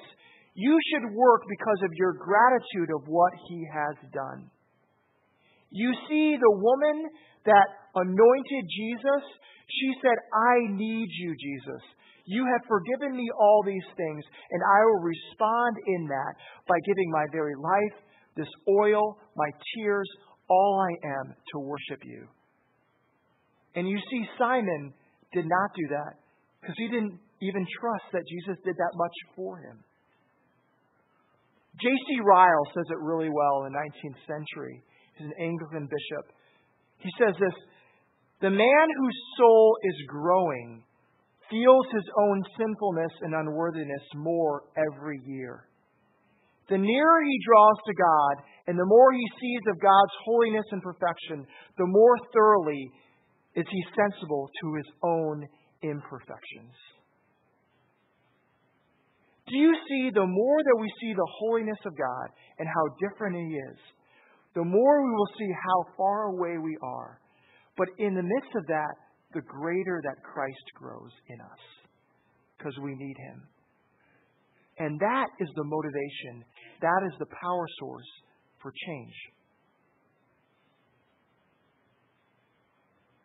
you 0.55 0.79
should 0.91 1.13
work 1.15 1.43
because 1.49 1.83
of 1.85 1.91
your 1.95 2.15
gratitude 2.15 2.95
of 2.95 3.03
what 3.07 3.33
he 3.49 3.67
has 3.73 3.97
done. 4.15 4.49
You 5.71 5.93
see, 6.09 6.37
the 6.41 6.57
woman 6.57 7.11
that 7.45 7.69
anointed 7.95 8.65
Jesus, 8.69 9.25
she 9.69 9.89
said, 10.01 10.17
I 10.33 10.73
need 10.73 11.09
you, 11.21 11.35
Jesus. 11.37 11.83
You 12.25 12.45
have 12.45 12.69
forgiven 12.69 13.17
me 13.17 13.29
all 13.39 13.63
these 13.65 13.89
things, 13.97 14.25
and 14.51 14.61
I 14.63 14.81
will 14.85 15.01
respond 15.01 15.77
in 15.87 16.07
that 16.09 16.33
by 16.69 16.77
giving 16.85 17.11
my 17.11 17.25
very 17.33 17.55
life, 17.57 17.97
this 18.37 18.49
oil, 18.69 19.19
my 19.37 19.51
tears, 19.75 20.09
all 20.49 20.85
I 20.85 21.09
am 21.09 21.35
to 21.53 21.59
worship 21.59 22.05
you. 22.05 22.29
And 23.75 23.89
you 23.89 23.99
see, 24.11 24.23
Simon 24.39 24.93
did 25.33 25.45
not 25.45 25.71
do 25.77 25.87
that 25.89 26.21
because 26.61 26.75
he 26.79 26.89
didn't 26.89 27.19
even 27.41 27.67
trust 27.81 28.05
that 28.13 28.23
Jesus 28.29 28.57
did 28.65 28.75
that 28.77 28.93
much 28.95 29.17
for 29.37 29.59
him. 29.59 29.85
J.C. 31.81 32.21
Ryle 32.27 32.67
says 32.75 32.91
it 32.91 32.99
really 32.99 33.31
well 33.31 33.65
in 33.65 33.73
the 33.73 33.79
19th 33.79 34.21
century. 34.27 34.83
He's 35.19 35.27
an 35.27 35.35
Anglican 35.41 35.89
bishop. 35.91 36.33
He 36.99 37.11
says 37.19 37.35
this 37.39 37.55
The 38.41 38.51
man 38.51 38.87
whose 38.99 39.19
soul 39.37 39.77
is 39.83 40.07
growing 40.07 40.85
feels 41.51 41.87
his 41.93 42.09
own 42.19 42.43
sinfulness 42.59 43.13
and 43.23 43.35
unworthiness 43.35 44.05
more 44.15 44.63
every 44.77 45.21
year. 45.27 45.65
The 46.69 46.79
nearer 46.79 47.23
he 47.25 47.41
draws 47.47 47.79
to 47.87 47.95
God, 47.95 48.45
and 48.67 48.79
the 48.79 48.85
more 48.85 49.13
he 49.13 49.27
sees 49.41 49.63
of 49.69 49.81
God's 49.81 50.17
holiness 50.25 50.67
and 50.71 50.83
perfection, 50.83 51.47
the 51.79 51.87
more 51.87 52.17
thoroughly 52.33 52.93
is 53.57 53.65
he 53.71 53.85
sensible 53.97 54.51
to 54.63 54.75
his 54.75 54.87
own 55.03 55.49
imperfections. 55.83 56.77
Do 59.49 59.57
you 59.57 59.75
see, 59.89 60.11
the 60.13 60.27
more 60.27 60.59
that 60.63 60.79
we 60.79 60.89
see 61.01 61.15
the 61.15 61.33
holiness 61.41 61.79
of 61.87 61.97
God 61.97 62.29
and 62.59 62.69
how 62.69 62.85
different 63.01 63.37
He 63.37 63.57
is, 63.57 63.79
the 64.59 64.65
more 64.65 65.07
we 65.07 65.15
will 65.15 65.31
see 65.39 65.51
how 65.55 65.95
far 65.97 66.35
away 66.35 66.59
we 66.59 66.77
are. 66.83 67.21
But 67.77 67.87
in 67.99 68.15
the 68.15 68.27
midst 68.27 68.51
of 68.57 68.67
that, 68.67 68.95
the 69.33 69.43
greater 69.43 70.03
that 70.03 70.19
Christ 70.27 70.67
grows 70.75 71.15
in 71.29 71.41
us 71.41 71.63
because 72.57 72.75
we 72.83 72.97
need 72.97 73.17
Him. 73.31 73.47
And 74.79 74.99
that 74.99 75.29
is 75.39 75.49
the 75.55 75.63
motivation, 75.63 76.43
that 76.83 77.07
is 77.07 77.15
the 77.21 77.31
power 77.41 77.67
source 77.79 78.11
for 78.61 78.73
change. 78.73 79.15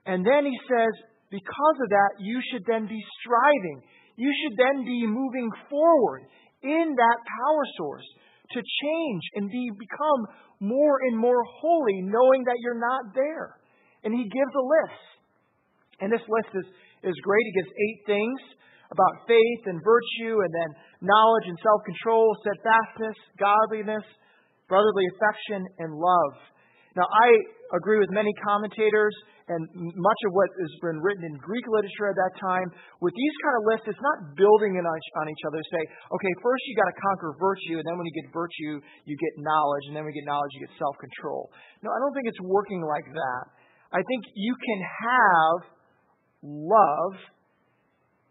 And 0.05 0.23
then 0.23 0.45
he 0.45 0.57
says, 0.69 0.93
because 1.31 1.77
of 1.81 1.89
that, 1.89 2.11
you 2.19 2.41
should 2.51 2.63
then 2.67 2.85
be 2.85 3.01
striving 3.21 3.81
you 4.15 4.31
should 4.43 4.57
then 4.57 4.85
be 4.85 5.05
moving 5.07 5.49
forward 5.69 6.21
in 6.61 6.95
that 6.95 7.17
power 7.25 7.65
source 7.77 8.05
to 8.53 8.61
change 8.61 9.23
and 9.35 9.49
be 9.49 9.69
become 9.77 10.21
more 10.59 10.97
and 11.09 11.17
more 11.17 11.43
holy, 11.59 12.01
knowing 12.01 12.43
that 12.45 12.57
you're 12.59 12.79
not 12.79 13.13
there. 13.13 13.59
And 14.03 14.13
he 14.13 14.23
gives 14.23 14.53
a 14.55 14.63
list. 14.63 15.03
And 16.01 16.11
this 16.11 16.23
list 16.27 16.51
is, 16.55 16.67
is 17.03 17.17
great. 17.23 17.43
He 17.45 17.55
gives 17.61 17.71
eight 17.71 17.99
things 18.05 18.39
about 18.91 19.25
faith 19.25 19.63
and 19.65 19.81
virtue, 19.81 20.37
and 20.43 20.51
then 20.53 20.69
knowledge 21.01 21.47
and 21.49 21.57
self 21.63 21.81
control, 21.83 22.29
steadfastness, 22.45 23.17
godliness, 23.41 24.05
brotherly 24.69 25.05
affection, 25.17 25.65
and 25.79 25.97
love. 25.97 26.33
Now, 26.95 27.09
I 27.09 27.27
agree 27.73 27.97
with 27.97 28.13
many 28.13 28.29
commentators 28.45 29.15
and 29.51 29.61
much 29.75 30.21
of 30.27 30.31
what 30.31 30.47
has 30.55 30.73
been 30.79 30.99
written 31.03 31.27
in 31.27 31.35
Greek 31.43 31.65
literature 31.67 32.07
at 32.11 32.17
that 32.17 32.33
time. 32.39 32.67
With 33.03 33.11
these 33.11 33.35
kind 33.43 33.55
of 33.59 33.61
lists, 33.67 33.85
it's 33.91 34.03
not 34.03 34.17
building 34.39 34.79
on 34.79 34.85
on 34.87 35.25
each 35.27 35.43
other. 35.49 35.59
Say, 35.59 35.83
okay, 35.83 36.33
first 36.39 36.61
you 36.69 36.73
got 36.79 36.87
to 36.87 36.97
conquer 36.99 37.35
virtue, 37.35 37.75
and 37.81 37.85
then 37.85 37.95
when 37.99 38.07
you 38.07 38.15
get 38.15 38.31
virtue, 38.31 38.79
you 39.03 39.15
get 39.19 39.33
knowledge, 39.43 39.91
and 39.91 39.93
then 39.95 40.07
when 40.07 40.15
you 40.15 40.23
get 40.23 40.29
knowledge, 40.29 40.51
you 40.55 40.63
get 40.63 40.73
self 40.79 40.95
control. 41.01 41.51
No, 41.83 41.91
I 41.91 41.97
don't 41.99 42.13
think 42.15 42.27
it's 42.31 42.43
working 42.43 42.81
like 42.83 43.07
that. 43.11 43.43
I 43.93 44.01
think 44.01 44.21
you 44.33 44.55
can 44.57 44.79
have 44.81 45.57
love, 46.41 47.13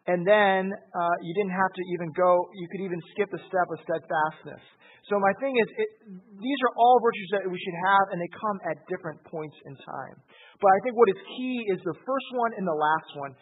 and 0.06 0.26
then 0.26 0.70
uh, 0.70 1.16
you 1.22 1.32
didn't 1.34 1.54
have 1.54 1.72
to 1.78 1.82
even 1.94 2.10
go, 2.18 2.50
you 2.58 2.66
could 2.70 2.82
even 2.82 2.98
skip 3.14 3.30
the 3.30 3.42
step 3.46 3.66
of 3.70 3.78
steadfastness. 3.86 4.62
So 5.10 5.18
my 5.18 5.34
thing 5.38 5.54
is, 5.54 5.68
it, 5.78 5.90
these 6.38 6.60
are 6.66 6.74
all 6.78 6.98
virtues 7.02 7.30
that 7.38 7.42
we 7.46 7.58
should 7.58 7.78
have, 7.90 8.04
and 8.14 8.18
they 8.22 8.30
come 8.34 8.58
at 8.66 8.78
different 8.86 9.18
points 9.26 9.54
in 9.66 9.74
time. 9.74 10.16
But 10.62 10.70
I 10.70 10.78
think 10.82 10.94
what 10.94 11.10
is 11.10 11.18
key 11.38 11.56
is 11.74 11.78
the 11.82 11.98
first 12.06 12.28
one 12.38 12.52
and 12.58 12.66
the 12.66 12.74
last 12.74 13.10
one 13.18 13.32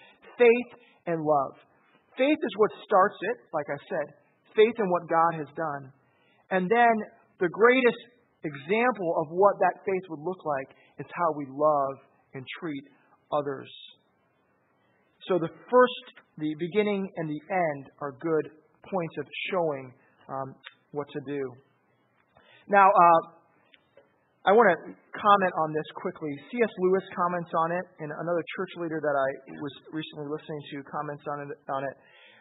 faith 0.40 0.70
and 1.08 1.20
love. 1.20 1.54
Faith 2.16 2.40
is 2.40 2.54
what 2.56 2.72
starts 2.84 3.16
it, 3.32 3.36
like 3.52 3.68
I 3.68 3.80
said, 3.88 4.06
faith 4.56 4.76
in 4.76 4.88
what 4.88 5.08
God 5.08 5.32
has 5.36 5.48
done. 5.56 5.92
And 6.52 6.68
then 6.68 6.94
the 7.40 7.48
greatest 7.48 8.00
example 8.44 9.16
of 9.20 9.28
what 9.32 9.56
that 9.60 9.80
faith 9.84 10.04
would 10.08 10.20
look 10.24 10.44
like 10.44 10.76
is 10.98 11.06
how 11.12 11.32
we 11.36 11.44
love 11.48 11.96
and 12.34 12.44
treat 12.60 12.84
others. 13.32 13.68
So 15.28 15.38
the 15.38 15.50
first, 15.70 16.04
the 16.38 16.54
beginning, 16.58 17.08
and 17.16 17.28
the 17.28 17.40
end 17.50 17.90
are 18.00 18.12
good 18.12 18.50
points 18.88 19.14
of 19.18 19.26
showing 19.50 19.92
um, 20.28 20.54
what 20.92 21.06
to 21.12 21.20
do. 21.26 21.42
Now, 22.68 22.88
uh, 22.88 23.20
I 24.46 24.52
want 24.56 24.72
to 24.72 24.78
comment 25.12 25.52
on 25.60 25.72
this 25.76 25.84
quickly. 26.00 26.32
C.S. 26.48 26.72
Lewis 26.80 27.04
comments 27.12 27.50
on 27.52 27.72
it, 27.72 27.84
and 28.00 28.08
another 28.08 28.44
church 28.56 28.72
leader 28.80 28.96
that 29.02 29.16
I 29.16 29.28
was 29.60 29.74
recently 29.92 30.32
listening 30.32 30.62
to 30.72 30.76
comments 30.88 31.24
on 31.28 31.44
it. 31.44 31.48
On 31.68 31.84
it 31.84 31.96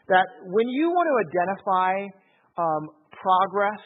that 0.09 0.25
when 0.49 0.67
you 0.67 0.89
want 0.89 1.05
to 1.05 1.15
identify 1.29 1.93
um, 2.57 2.83
progress 3.13 3.83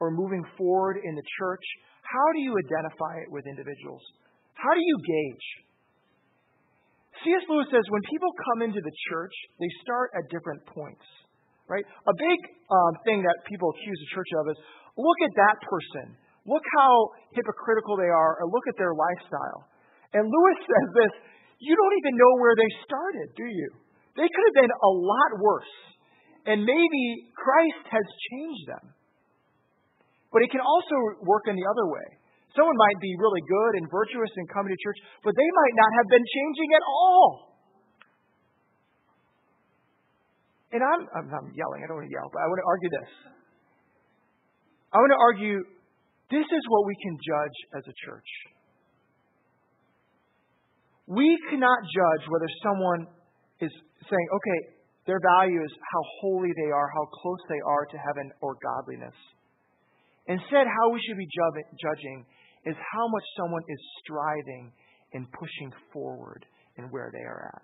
or 0.00 0.10
moving 0.10 0.42
forward 0.56 0.96
in 1.04 1.14
the 1.14 1.26
church, 1.38 1.62
how 2.02 2.26
do 2.32 2.40
you 2.40 2.56
identify 2.56 3.20
it 3.22 3.28
with 3.30 3.44
individuals? 3.46 4.02
How 4.56 4.72
do 4.72 4.80
you 4.80 4.96
gauge? 5.04 5.46
C.S. 7.24 7.44
Lewis 7.48 7.68
says 7.72 7.84
when 7.88 8.04
people 8.10 8.28
come 8.52 8.60
into 8.68 8.80
the 8.80 8.94
church, 9.08 9.32
they 9.60 9.70
start 9.80 10.12
at 10.16 10.28
different 10.28 10.64
points. 10.68 11.04
Right? 11.66 11.82
A 11.82 12.14
big 12.14 12.38
um, 12.70 12.92
thing 13.02 13.26
that 13.26 13.36
people 13.48 13.72
accuse 13.74 13.98
the 13.98 14.10
church 14.14 14.30
of 14.38 14.54
is 14.54 14.58
look 14.94 15.20
at 15.26 15.32
that 15.34 15.56
person. 15.66 16.14
Look 16.46 16.62
how 16.78 16.92
hypocritical 17.34 17.98
they 17.98 18.06
are, 18.06 18.38
or 18.38 18.46
look 18.46 18.70
at 18.70 18.78
their 18.78 18.94
lifestyle. 18.94 19.66
And 20.14 20.30
Lewis 20.30 20.58
says 20.70 20.88
this 20.94 21.12
you 21.58 21.72
don't 21.72 21.96
even 22.04 22.14
know 22.20 22.32
where 22.40 22.54
they 22.54 22.70
started, 22.84 23.32
do 23.32 23.46
you? 23.48 23.70
They 24.16 24.28
could 24.28 24.44
have 24.52 24.58
been 24.60 24.74
a 24.76 24.92
lot 24.92 25.30
worse. 25.40 25.74
And 26.44 26.62
maybe 26.62 27.32
Christ 27.32 27.84
has 27.90 28.06
changed 28.30 28.64
them. 28.68 28.84
But 30.32 30.44
it 30.44 30.50
can 30.52 30.60
also 30.60 31.24
work 31.24 31.48
in 31.48 31.56
the 31.56 31.64
other 31.64 31.88
way. 31.88 32.06
Someone 32.56 32.74
might 32.80 32.98
be 33.04 33.12
really 33.20 33.44
good 33.44 33.72
and 33.78 33.84
virtuous 33.92 34.32
and 34.40 34.48
coming 34.48 34.72
to 34.72 34.78
church, 34.80 34.96
but 35.20 35.36
they 35.36 35.50
might 35.52 35.76
not 35.76 35.90
have 36.00 36.08
been 36.08 36.24
changing 36.24 36.70
at 36.72 36.84
all. 36.88 37.28
And 40.72 40.80
I'm, 40.82 41.02
I'm, 41.14 41.26
I'm 41.28 41.48
yelling, 41.52 41.84
I 41.84 41.86
don't 41.86 42.00
want 42.00 42.08
to 42.08 42.16
yell, 42.16 42.28
but 42.32 42.40
I 42.40 42.46
want 42.48 42.58
to 42.64 42.68
argue 42.68 42.90
this. 42.90 43.10
I 44.90 44.96
want 44.98 45.12
to 45.12 45.20
argue 45.20 45.56
this 46.32 46.48
is 46.48 46.62
what 46.72 46.82
we 46.88 46.96
can 47.04 47.14
judge 47.20 47.56
as 47.76 47.84
a 47.86 47.94
church. 48.08 48.30
We 51.06 51.38
cannot 51.52 51.78
judge 51.86 52.24
whether 52.26 52.50
someone 52.66 53.06
is 53.62 53.70
saying, 54.10 54.28
okay, 54.32 54.60
their 55.06 55.22
value 55.38 55.62
is 55.62 55.70
how 55.70 56.02
holy 56.18 56.50
they 56.56 56.70
are, 56.74 56.88
how 56.90 57.06
close 57.22 57.42
they 57.46 57.62
are 57.62 57.86
to 57.86 57.96
heaven 58.00 58.26
or 58.42 58.58
godliness. 58.58 59.14
Instead, 60.26 60.66
how 60.66 60.90
we 60.90 60.98
should 61.06 61.16
be 61.16 61.30
judging 61.30 62.26
is 62.66 62.76
how 62.76 63.08
much 63.08 63.24
someone 63.38 63.62
is 63.68 63.78
striving 64.02 64.72
and 65.14 65.26
pushing 65.32 65.72
forward 65.92 66.44
in 66.76 66.84
where 66.90 67.10
they 67.12 67.24
are 67.24 67.50
at 67.54 67.62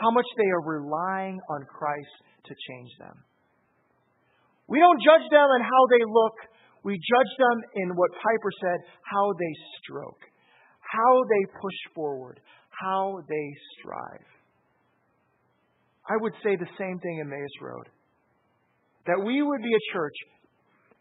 how 0.00 0.10
much 0.10 0.26
they 0.36 0.46
are 0.46 0.62
relying 0.62 1.40
on 1.50 1.64
Christ 1.66 2.16
to 2.46 2.54
change 2.54 2.90
them. 2.98 3.16
We 4.68 4.78
don't 4.78 5.00
judge 5.00 5.26
them 5.30 5.48
on 5.48 5.62
how 5.62 5.82
they 5.90 6.04
look. 6.06 6.36
We 6.84 6.94
judge 6.94 7.32
them 7.38 7.58
in 7.74 7.88
what 7.96 8.10
Piper 8.12 8.52
said 8.60 8.78
how 9.02 9.32
they 9.38 9.52
stroke, 9.80 10.20
how 10.80 11.14
they 11.28 11.52
push 11.60 11.78
forward, 11.94 12.40
how 12.70 13.20
they 13.28 13.46
strive. 13.78 14.28
I 16.08 16.16
would 16.20 16.32
say 16.44 16.56
the 16.56 16.70
same 16.78 16.98
thing 17.00 17.18
in 17.18 17.26
Emmaus 17.26 17.56
Road. 17.60 17.88
That 19.06 19.24
we 19.24 19.42
would 19.42 19.62
be 19.62 19.72
a 19.72 19.92
church, 19.92 20.14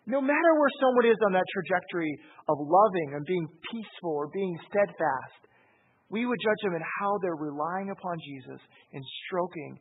no 0.07 0.21
matter 0.23 0.51
where 0.55 0.71
someone 0.79 1.05
is 1.11 1.19
on 1.27 1.33
that 1.35 1.43
trajectory 1.51 2.15
of 2.47 2.55
loving 2.57 3.19
and 3.19 3.25
being 3.27 3.47
peaceful 3.69 4.15
or 4.15 4.31
being 4.31 4.55
steadfast, 4.71 5.41
we 6.09 6.25
would 6.25 6.39
judge 6.39 6.61
them 6.63 6.75
in 6.79 6.83
how 6.99 7.19
they're 7.21 7.35
relying 7.35 7.91
upon 7.91 8.15
Jesus 8.23 8.63
and 8.93 9.03
stroking 9.27 9.77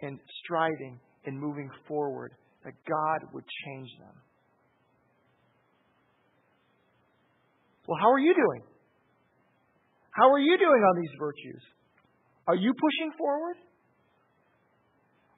and 0.00 0.18
striving 0.42 0.98
and 1.26 1.38
moving 1.38 1.68
forward, 1.86 2.32
that 2.64 2.72
God 2.88 3.28
would 3.34 3.44
change 3.66 3.90
them. 4.00 4.16
Well, 7.86 7.98
how 8.00 8.10
are 8.10 8.18
you 8.18 8.32
doing? 8.32 8.62
How 10.12 10.32
are 10.32 10.40
you 10.40 10.56
doing 10.56 10.82
on 10.82 11.00
these 11.00 11.14
virtues? 11.20 11.62
Are 12.48 12.56
you 12.56 12.72
pushing 12.72 13.12
forward? 13.18 13.56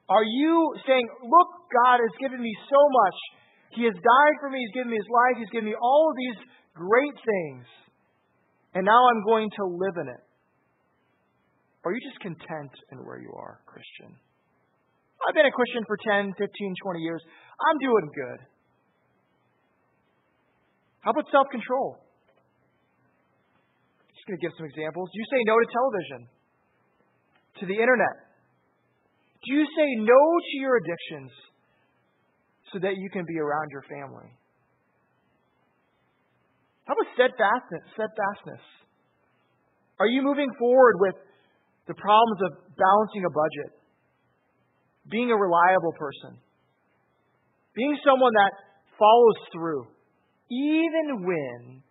Are 0.07 0.23
you 0.23 0.73
saying, 0.87 1.07
Look, 1.23 1.49
God 1.83 1.99
has 1.99 2.11
given 2.19 2.41
me 2.41 2.55
so 2.69 2.79
much. 3.03 3.40
He 3.73 3.87
has 3.87 3.95
died 3.95 4.35
for 4.39 4.49
me. 4.49 4.59
He's 4.59 4.75
given 4.75 4.91
me 4.91 4.99
his 4.99 5.11
life. 5.11 5.35
He's 5.39 5.53
given 5.55 5.69
me 5.71 5.77
all 5.79 6.11
of 6.11 6.15
these 6.19 6.39
great 6.75 7.15
things 7.15 7.65
and 8.73 8.85
now 8.85 9.01
I'm 9.11 9.23
going 9.23 9.49
to 9.59 9.63
live 9.67 9.97
in 9.99 10.07
it? 10.07 10.23
Are 11.83 11.91
you 11.91 11.99
just 11.99 12.19
content 12.21 12.71
in 12.91 13.03
where 13.03 13.19
you 13.19 13.33
are, 13.35 13.59
Christian? 13.65 14.15
I've 15.27 15.35
been 15.35 15.49
a 15.49 15.51
Christian 15.51 15.83
for 15.85 15.97
10, 15.97 16.33
15, 16.37 16.39
20 16.39 16.99
years. 17.01 17.21
I'm 17.59 17.77
doing 17.83 18.07
good. 18.15 18.39
How 21.01 21.11
about 21.11 21.25
self 21.33 21.49
control? 21.51 21.97
Just 24.13 24.25
going 24.29 24.37
to 24.39 24.43
give 24.45 24.53
some 24.55 24.69
examples. 24.69 25.09
You 25.13 25.25
say 25.29 25.41
no 25.45 25.57
to 25.57 25.67
television? 25.67 26.21
To 27.59 27.63
the 27.65 27.77
internet? 27.81 28.15
Do 29.41 29.57
you 29.57 29.65
say 29.65 29.89
no 30.05 30.21
to 30.37 30.55
your 30.61 30.77
addictions 30.77 31.33
so 32.71 32.79
that 32.79 32.95
you 32.97 33.09
can 33.09 33.25
be 33.27 33.37
around 33.39 33.69
your 33.71 33.83
family? 33.83 34.31
How 36.85 36.93
about 36.93 37.07
steadfastness? 37.13 37.83
Steadfastness. 37.93 38.63
Are 39.99 40.07
you 40.07 40.21
moving 40.23 40.49
forward 40.57 40.95
with 40.99 41.15
the 41.87 41.93
problems 41.93 42.39
of 42.47 42.51
balancing 42.75 43.23
a 43.25 43.31
budget, 43.31 43.71
being 45.09 45.31
a 45.31 45.35
reliable 45.35 45.93
person, 45.97 46.37
being 47.75 47.97
someone 48.05 48.33
that 48.33 48.51
follows 48.97 49.39
through, 49.53 49.87
even 50.49 51.25
when 51.25 51.81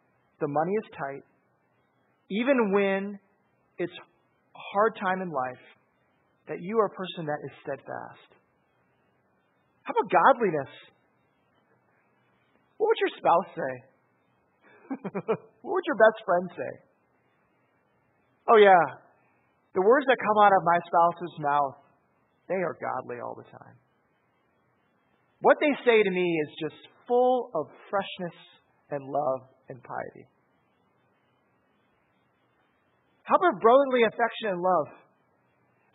the 0.40 0.48
money 0.48 0.72
is 0.72 0.84
tight, 0.96 1.24
even 2.30 2.72
when 2.72 3.18
it's 3.78 3.92
a 3.92 4.58
hard 4.74 4.96
time 4.96 5.22
in 5.22 5.30
life, 5.30 5.64
that 6.48 6.58
you 6.60 6.78
are 6.78 6.86
a 6.86 6.90
person 6.90 7.26
that 7.26 7.38
is 7.44 7.52
steadfast. 7.62 8.39
How 9.90 9.98
about 9.98 10.06
godliness? 10.06 10.70
What 12.78 12.94
would 12.94 13.02
your 13.02 13.14
spouse 13.18 13.50
say? 13.58 13.74
what 15.66 15.72
would 15.74 15.82
your 15.82 15.98
best 15.98 16.22
friend 16.22 16.46
say? 16.54 16.72
Oh, 18.46 18.56
yeah. 18.56 19.02
The 19.74 19.82
words 19.82 20.06
that 20.06 20.14
come 20.22 20.38
out 20.46 20.54
of 20.54 20.62
my 20.62 20.78
spouse's 20.86 21.34
mouth, 21.42 21.74
they 22.46 22.62
are 22.62 22.78
godly 22.78 23.18
all 23.18 23.34
the 23.34 23.50
time. 23.50 23.74
What 25.40 25.56
they 25.58 25.74
say 25.82 26.04
to 26.04 26.10
me 26.10 26.38
is 26.38 26.70
just 26.70 26.78
full 27.08 27.50
of 27.56 27.66
freshness 27.90 28.38
and 28.94 29.02
love 29.02 29.40
and 29.70 29.82
piety. 29.82 30.30
How 33.24 33.34
about 33.42 33.60
brotherly 33.60 34.06
affection 34.06 34.54
and 34.54 34.62
love? 34.62 34.86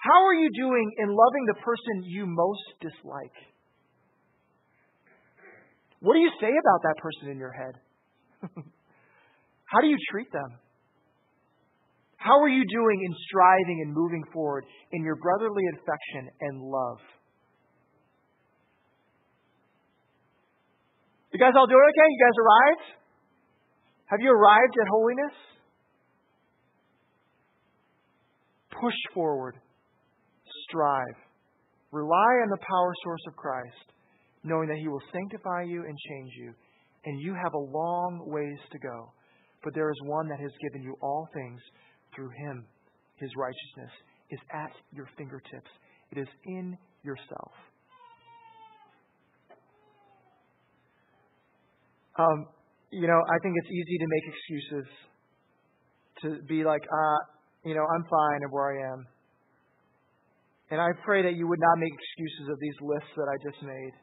How 0.04 0.20
are 0.28 0.36
you 0.36 0.52
doing 0.52 0.92
in 1.00 1.08
loving 1.08 1.46
the 1.48 1.62
person 1.64 2.04
you 2.04 2.26
most 2.28 2.68
dislike? 2.82 3.55
What 6.00 6.14
do 6.14 6.20
you 6.20 6.32
say 6.40 6.50
about 6.50 6.82
that 6.84 6.96
person 6.98 7.32
in 7.32 7.38
your 7.38 7.52
head? 7.52 7.76
How 9.66 9.82
do 9.82 9.88
you 9.88 9.98
treat 10.12 10.32
them? 10.32 10.60
How 12.18 12.42
are 12.42 12.50
you 12.50 12.66
doing 12.66 13.00
in 13.06 13.14
striving 13.28 13.84
and 13.86 13.94
moving 13.94 14.24
forward 14.34 14.66
in 14.92 15.04
your 15.04 15.16
brotherly 15.16 15.64
affection 15.74 16.32
and 16.42 16.62
love? 16.62 16.98
You 21.32 21.40
guys 21.40 21.52
all 21.58 21.68
doing 21.68 21.84
okay? 21.84 22.08
You 22.10 22.26
guys 22.26 22.38
arrived? 22.40 22.86
Have 24.06 24.20
you 24.22 24.32
arrived 24.32 24.74
at 24.82 24.88
holiness? 24.88 25.36
Push 28.82 28.96
forward. 29.14 29.56
Strive. 30.68 31.18
Rely 31.92 32.32
on 32.44 32.50
the 32.50 32.58
power 32.58 32.94
source 33.04 33.22
of 33.28 33.36
Christ, 33.36 33.88
knowing 34.46 34.70
that 34.70 34.78
He 34.78 34.88
will 34.88 35.02
sanctify 35.12 35.64
you 35.64 35.84
and 35.84 35.98
change 36.10 36.32
you. 36.38 36.54
And 37.06 37.20
you 37.20 37.34
have 37.34 37.54
a 37.54 37.58
long 37.58 38.24
ways 38.26 38.60
to 38.72 38.80
go. 38.80 39.12
But 39.64 39.74
there 39.74 39.90
is 39.90 39.98
one 40.06 40.30
that 40.30 40.40
has 40.40 40.52
given 40.62 40.84
you 40.84 40.96
all 41.02 41.28
things 41.34 41.60
through 42.16 42.30
Him. 42.30 42.66
His 43.18 43.30
righteousness 43.36 43.92
is 44.32 44.40
at 44.54 44.72
your 44.92 45.08
fingertips, 45.18 45.70
it 46.12 46.18
is 46.18 46.28
in 46.46 46.78
yourself. 47.04 47.52
Um, 52.18 52.48
you 52.92 53.08
know, 53.08 53.20
I 53.20 53.38
think 53.44 53.56
it's 53.58 53.72
easy 53.72 53.98
to 54.00 54.08
make 54.08 54.24
excuses, 54.32 54.88
to 56.24 56.48
be 56.48 56.64
like, 56.64 56.82
uh, 56.82 57.20
you 57.66 57.76
know, 57.76 57.84
I'm 57.84 58.04
fine 58.08 58.42
of 58.46 58.52
where 58.52 58.72
I 58.72 58.94
am. 58.94 59.06
And 60.72 60.82
I 60.82 60.90
pray 61.04 61.22
that 61.24 61.36
you 61.36 61.48
would 61.48 61.60
not 61.60 61.78
make 61.78 61.92
excuses 61.94 62.50
of 62.50 62.60
these 62.60 62.78
lists 62.82 63.14
that 63.18 63.28
I 63.30 63.36
just 63.44 63.62
made, 63.62 63.94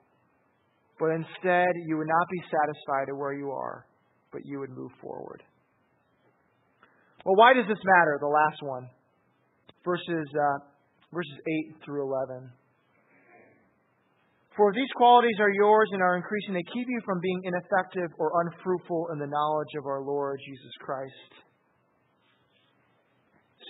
but 1.02 1.10
instead 1.18 1.74
you 1.90 1.98
would 1.98 2.06
not 2.06 2.26
be 2.30 2.38
satisfied 2.46 3.10
at 3.10 3.18
where 3.18 3.34
you 3.34 3.50
are, 3.50 3.90
but 4.30 4.46
you 4.46 4.60
would 4.62 4.70
move 4.70 4.94
forward. 5.02 5.42
Well, 7.26 7.34
why 7.34 7.54
does 7.58 7.66
this 7.66 7.82
matter? 7.82 8.22
The 8.22 8.30
last 8.30 8.62
one, 8.62 8.86
verses 9.84 10.30
uh, 10.30 10.58
verses 11.12 11.34
eight 11.42 11.74
through 11.84 12.06
eleven. 12.06 12.54
For 14.54 14.70
if 14.70 14.76
these 14.76 14.94
qualities 14.94 15.38
are 15.40 15.50
yours 15.50 15.88
and 15.90 16.02
are 16.02 16.14
increasing, 16.14 16.54
they 16.54 16.62
keep 16.70 16.86
you 16.86 17.00
from 17.04 17.18
being 17.18 17.40
ineffective 17.50 18.10
or 18.18 18.30
unfruitful 18.46 19.08
in 19.12 19.18
the 19.18 19.26
knowledge 19.26 19.74
of 19.80 19.86
our 19.86 20.02
Lord 20.06 20.38
Jesus 20.46 20.74
Christ. 20.78 21.32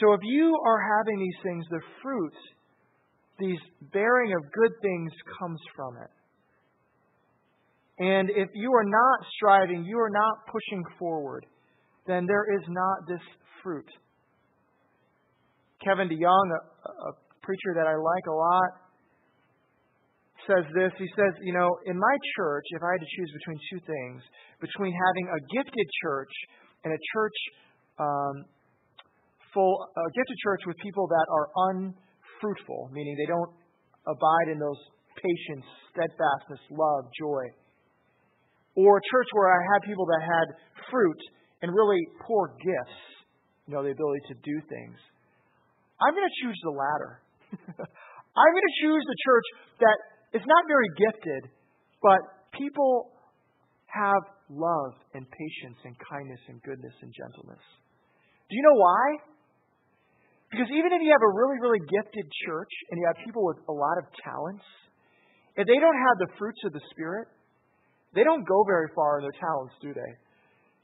So 0.00 0.12
if 0.12 0.20
you 0.22 0.52
are 0.66 0.80
having 0.98 1.18
these 1.20 1.40
things, 1.42 1.64
the 1.70 1.80
fruit, 2.02 2.34
these 3.38 3.62
bearing 3.92 4.34
of 4.34 4.42
good 4.52 4.72
things 4.82 5.12
comes 5.38 5.60
from 5.74 5.96
it. 6.02 6.10
And 7.98 8.30
if 8.30 8.48
you 8.54 8.72
are 8.72 8.84
not 8.84 9.18
striving, 9.36 9.84
you 9.84 9.98
are 9.98 10.10
not 10.10 10.46
pushing 10.50 10.82
forward, 10.98 11.46
then 12.06 12.26
there 12.26 12.46
is 12.56 12.64
not 12.68 13.06
this 13.06 13.20
fruit. 13.62 13.88
Kevin 15.84 16.08
DeYoung, 16.08 16.48
a, 16.50 16.60
a 17.08 17.12
preacher 17.42 17.74
that 17.74 17.86
I 17.86 17.94
like 17.94 18.26
a 18.28 18.34
lot, 18.34 18.70
says 20.46 20.64
this. 20.74 20.90
He 20.98 21.06
says, 21.14 21.32
You 21.42 21.52
know, 21.52 21.68
in 21.86 21.98
my 21.98 22.16
church, 22.36 22.64
if 22.70 22.82
I 22.82 22.98
had 22.98 23.02
to 23.02 23.10
choose 23.18 23.30
between 23.38 23.58
two 23.70 23.80
things, 23.86 24.22
between 24.60 24.94
having 24.94 25.26
a 25.30 25.40
gifted 25.54 25.88
church 26.02 26.32
and 26.84 26.94
a 26.94 27.00
church 27.14 27.38
um, 27.98 28.34
full, 29.54 29.74
a 29.84 30.10
gifted 30.16 30.38
church 30.42 30.62
with 30.66 30.76
people 30.82 31.06
that 31.06 31.26
are 31.30 31.46
unfruitful, 31.70 32.90
meaning 32.92 33.14
they 33.18 33.30
don't 33.30 33.52
abide 34.06 34.48
in 34.50 34.58
those 34.58 34.80
patience, 35.14 35.66
steadfastness, 35.94 36.62
love, 36.72 37.06
joy, 37.14 37.44
or 38.74 38.98
a 38.98 39.04
church 39.10 39.28
where 39.32 39.52
I 39.52 39.60
had 39.74 39.88
people 39.88 40.06
that 40.06 40.22
had 40.24 40.46
fruit 40.90 41.20
and 41.60 41.70
really 41.72 42.00
poor 42.26 42.56
gifts, 42.58 43.00
you 43.68 43.74
know, 43.74 43.82
the 43.84 43.92
ability 43.92 44.22
to 44.32 44.36
do 44.42 44.56
things, 44.68 44.98
I'm 46.00 46.14
going 46.16 46.26
to 46.26 46.36
choose 46.42 46.58
the 46.64 46.74
latter. 46.74 47.12
I'm 48.38 48.52
going 48.52 48.68
to 48.68 48.76
choose 48.82 49.04
the 49.06 49.18
church 49.22 49.46
that 49.84 49.98
is 50.40 50.44
not 50.48 50.62
very 50.66 50.88
gifted, 50.96 51.42
but 52.00 52.20
people 52.56 53.12
have 53.92 54.24
love 54.48 54.96
and 55.12 55.28
patience 55.28 55.78
and 55.84 55.92
kindness 56.00 56.40
and 56.48 56.56
goodness 56.64 56.96
and 57.04 57.12
gentleness. 57.12 57.64
Do 58.48 58.52
you 58.56 58.64
know 58.64 58.78
why? 58.80 59.04
Because 60.52 60.68
even 60.68 60.92
if 60.92 61.00
you 61.00 61.12
have 61.12 61.24
a 61.24 61.32
really, 61.32 61.58
really 61.60 61.80
gifted 61.88 62.26
church 62.44 62.72
and 62.92 63.00
you 63.00 63.04
have 63.08 63.16
people 63.24 63.44
with 63.44 63.60
a 63.68 63.72
lot 63.72 63.96
of 63.96 64.04
talents, 64.20 64.64
if 65.56 65.64
they 65.64 65.80
don't 65.80 66.00
have 66.08 66.16
the 66.20 66.30
fruits 66.36 66.60
of 66.68 66.72
the 66.72 66.84
Spirit, 66.92 67.28
they 68.12 68.24
don't 68.24 68.44
go 68.44 68.64
very 68.68 68.88
far 68.94 69.20
in 69.20 69.22
their 69.24 69.38
talents, 69.40 69.74
do 69.80 69.92
they? 69.96 70.12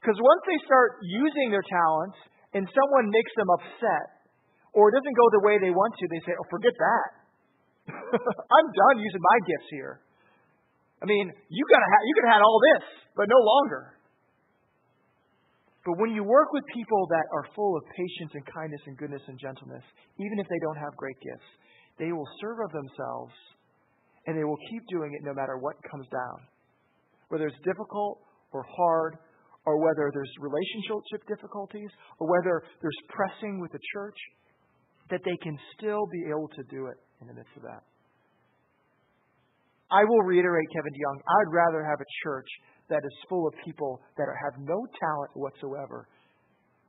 Because 0.01 0.17
once 0.17 0.43
they 0.47 0.59
start 0.65 1.03
using 1.03 1.51
their 1.51 1.65
talents 1.65 2.17
and 2.55 2.65
someone 2.71 3.11
makes 3.11 3.33
them 3.37 3.49
upset 3.59 4.05
or 4.73 4.89
it 4.89 4.93
doesn't 4.95 5.17
go 5.17 5.27
the 5.37 5.43
way 5.45 5.57
they 5.59 5.73
want 5.73 5.93
to, 5.97 6.05
they 6.09 6.21
say, 6.25 6.33
oh, 6.33 6.47
forget 6.49 6.73
that. 6.73 7.09
I'm 8.55 8.67
done 8.69 8.97
using 9.01 9.21
my 9.21 9.37
gifts 9.45 9.69
here. 9.73 9.93
I 11.01 11.05
mean, 11.05 11.31
you, 11.49 11.63
gotta 11.69 11.89
ha- 11.89 12.05
you 12.05 12.13
could 12.15 12.25
have 12.27 12.35
had 12.39 12.45
all 12.45 12.59
this, 12.73 12.85
but 13.15 13.25
no 13.29 13.39
longer. 13.39 13.99
But 15.85 15.95
when 15.97 16.11
you 16.11 16.23
work 16.23 16.51
with 16.51 16.63
people 16.75 17.07
that 17.09 17.25
are 17.33 17.45
full 17.55 17.77
of 17.77 17.83
patience 17.95 18.35
and 18.35 18.43
kindness 18.45 18.83
and 18.85 18.97
goodness 18.97 19.23
and 19.27 19.39
gentleness, 19.39 19.83
even 20.19 20.37
if 20.37 20.47
they 20.47 20.59
don't 20.61 20.77
have 20.77 20.93
great 20.99 21.17
gifts, 21.23 21.49
they 21.97 22.11
will 22.11 22.27
serve 22.41 22.59
of 22.61 22.71
themselves 22.71 23.33
and 24.27 24.37
they 24.37 24.43
will 24.43 24.59
keep 24.69 24.83
doing 24.91 25.15
it 25.15 25.23
no 25.23 25.33
matter 25.33 25.57
what 25.57 25.79
comes 25.89 26.05
down. 26.11 26.37
Whether 27.29 27.47
it's 27.47 27.61
difficult 27.63 28.21
or 28.51 28.65
hard, 28.65 29.17
or 29.65 29.77
whether 29.77 30.09
there's 30.13 30.33
relationship 30.41 31.21
difficulties, 31.27 31.89
or 32.17 32.25
whether 32.29 32.63
there's 32.81 33.01
pressing 33.09 33.61
with 33.61 33.71
the 33.71 33.79
church, 33.93 34.17
that 35.09 35.21
they 35.25 35.37
can 35.41 35.57
still 35.77 36.05
be 36.11 36.29
able 36.29 36.49
to 36.53 36.63
do 36.69 36.87
it 36.87 36.97
in 37.21 37.27
the 37.27 37.33
midst 37.33 37.53
of 37.57 37.63
that. 37.63 37.83
I 39.91 40.05
will 40.05 40.21
reiterate, 40.21 40.69
Kevin 40.73 40.93
DeYoung, 40.93 41.17
I'd 41.17 41.51
rather 41.53 41.81
have 41.81 41.97
a 41.97 42.09
church 42.23 42.49
that 42.89 43.01
is 43.05 43.15
full 43.29 43.47
of 43.47 43.53
people 43.65 44.01
that 44.17 44.25
have 44.25 44.61
no 44.61 44.77
talent 45.01 45.31
whatsoever, 45.33 46.07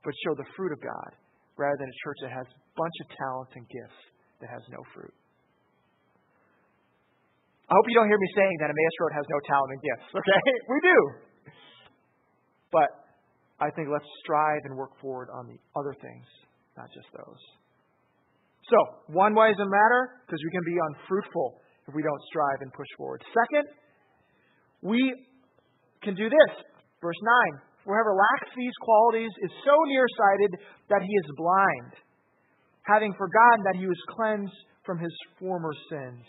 but 0.05 0.13
show 0.25 0.33
the 0.37 0.45
fruit 0.57 0.71
of 0.73 0.81
God, 0.81 1.11
rather 1.57 1.77
than 1.77 1.89
a 1.89 1.99
church 2.05 2.17
that 2.21 2.33
has 2.33 2.45
a 2.45 2.61
bunch 2.77 2.97
of 3.01 3.07
talents 3.17 3.53
and 3.57 3.65
gifts 3.69 4.01
that 4.41 4.49
has 4.49 4.61
no 4.69 4.81
fruit. 4.93 5.13
I 7.71 7.79
hope 7.79 7.87
you 7.87 7.95
don't 7.95 8.11
hear 8.11 8.19
me 8.19 8.27
saying 8.35 8.55
that 8.59 8.67
Emmaus 8.67 8.95
Road 8.99 9.15
has 9.15 9.23
no 9.31 9.39
talent 9.47 9.69
and 9.71 9.79
gifts, 9.79 10.09
okay? 10.19 10.43
we 10.67 10.77
do. 10.83 10.97
But 12.67 12.91
I 13.63 13.71
think 13.71 13.87
let's 13.87 14.07
strive 14.19 14.59
and 14.67 14.75
work 14.75 14.91
forward 14.99 15.31
on 15.31 15.47
the 15.47 15.55
other 15.79 15.95
things, 15.95 16.27
not 16.75 16.91
just 16.91 17.07
those. 17.15 17.39
So, 18.67 18.75
one, 19.15 19.39
why 19.39 19.55
does 19.55 19.59
it 19.63 19.71
matter? 19.71 20.19
Because 20.27 20.43
we 20.43 20.51
can 20.51 20.65
be 20.67 20.75
unfruitful 20.91 21.63
if 21.87 21.95
we 21.95 22.03
don't 22.03 22.19
strive 22.27 22.59
and 22.59 22.75
push 22.75 22.91
forward. 22.99 23.23
Second, 23.31 23.65
we 24.83 24.99
can 26.03 26.11
do 26.19 26.27
this. 26.27 26.51
Verse 26.99 27.19
9 27.55 27.87
Whoever 27.87 28.13
lacks 28.13 28.51
these 28.51 28.75
qualities 28.83 29.31
is 29.47 29.51
so 29.63 29.73
nearsighted 29.87 30.51
that 30.91 31.01
he 31.07 31.13
is 31.23 31.27
blind, 31.39 31.91
having 32.83 33.15
forgotten 33.15 33.63
that 33.63 33.79
he 33.79 33.87
was 33.87 33.97
cleansed 34.11 34.59
from 34.83 34.99
his 34.99 35.15
former 35.39 35.71
sins. 35.87 36.27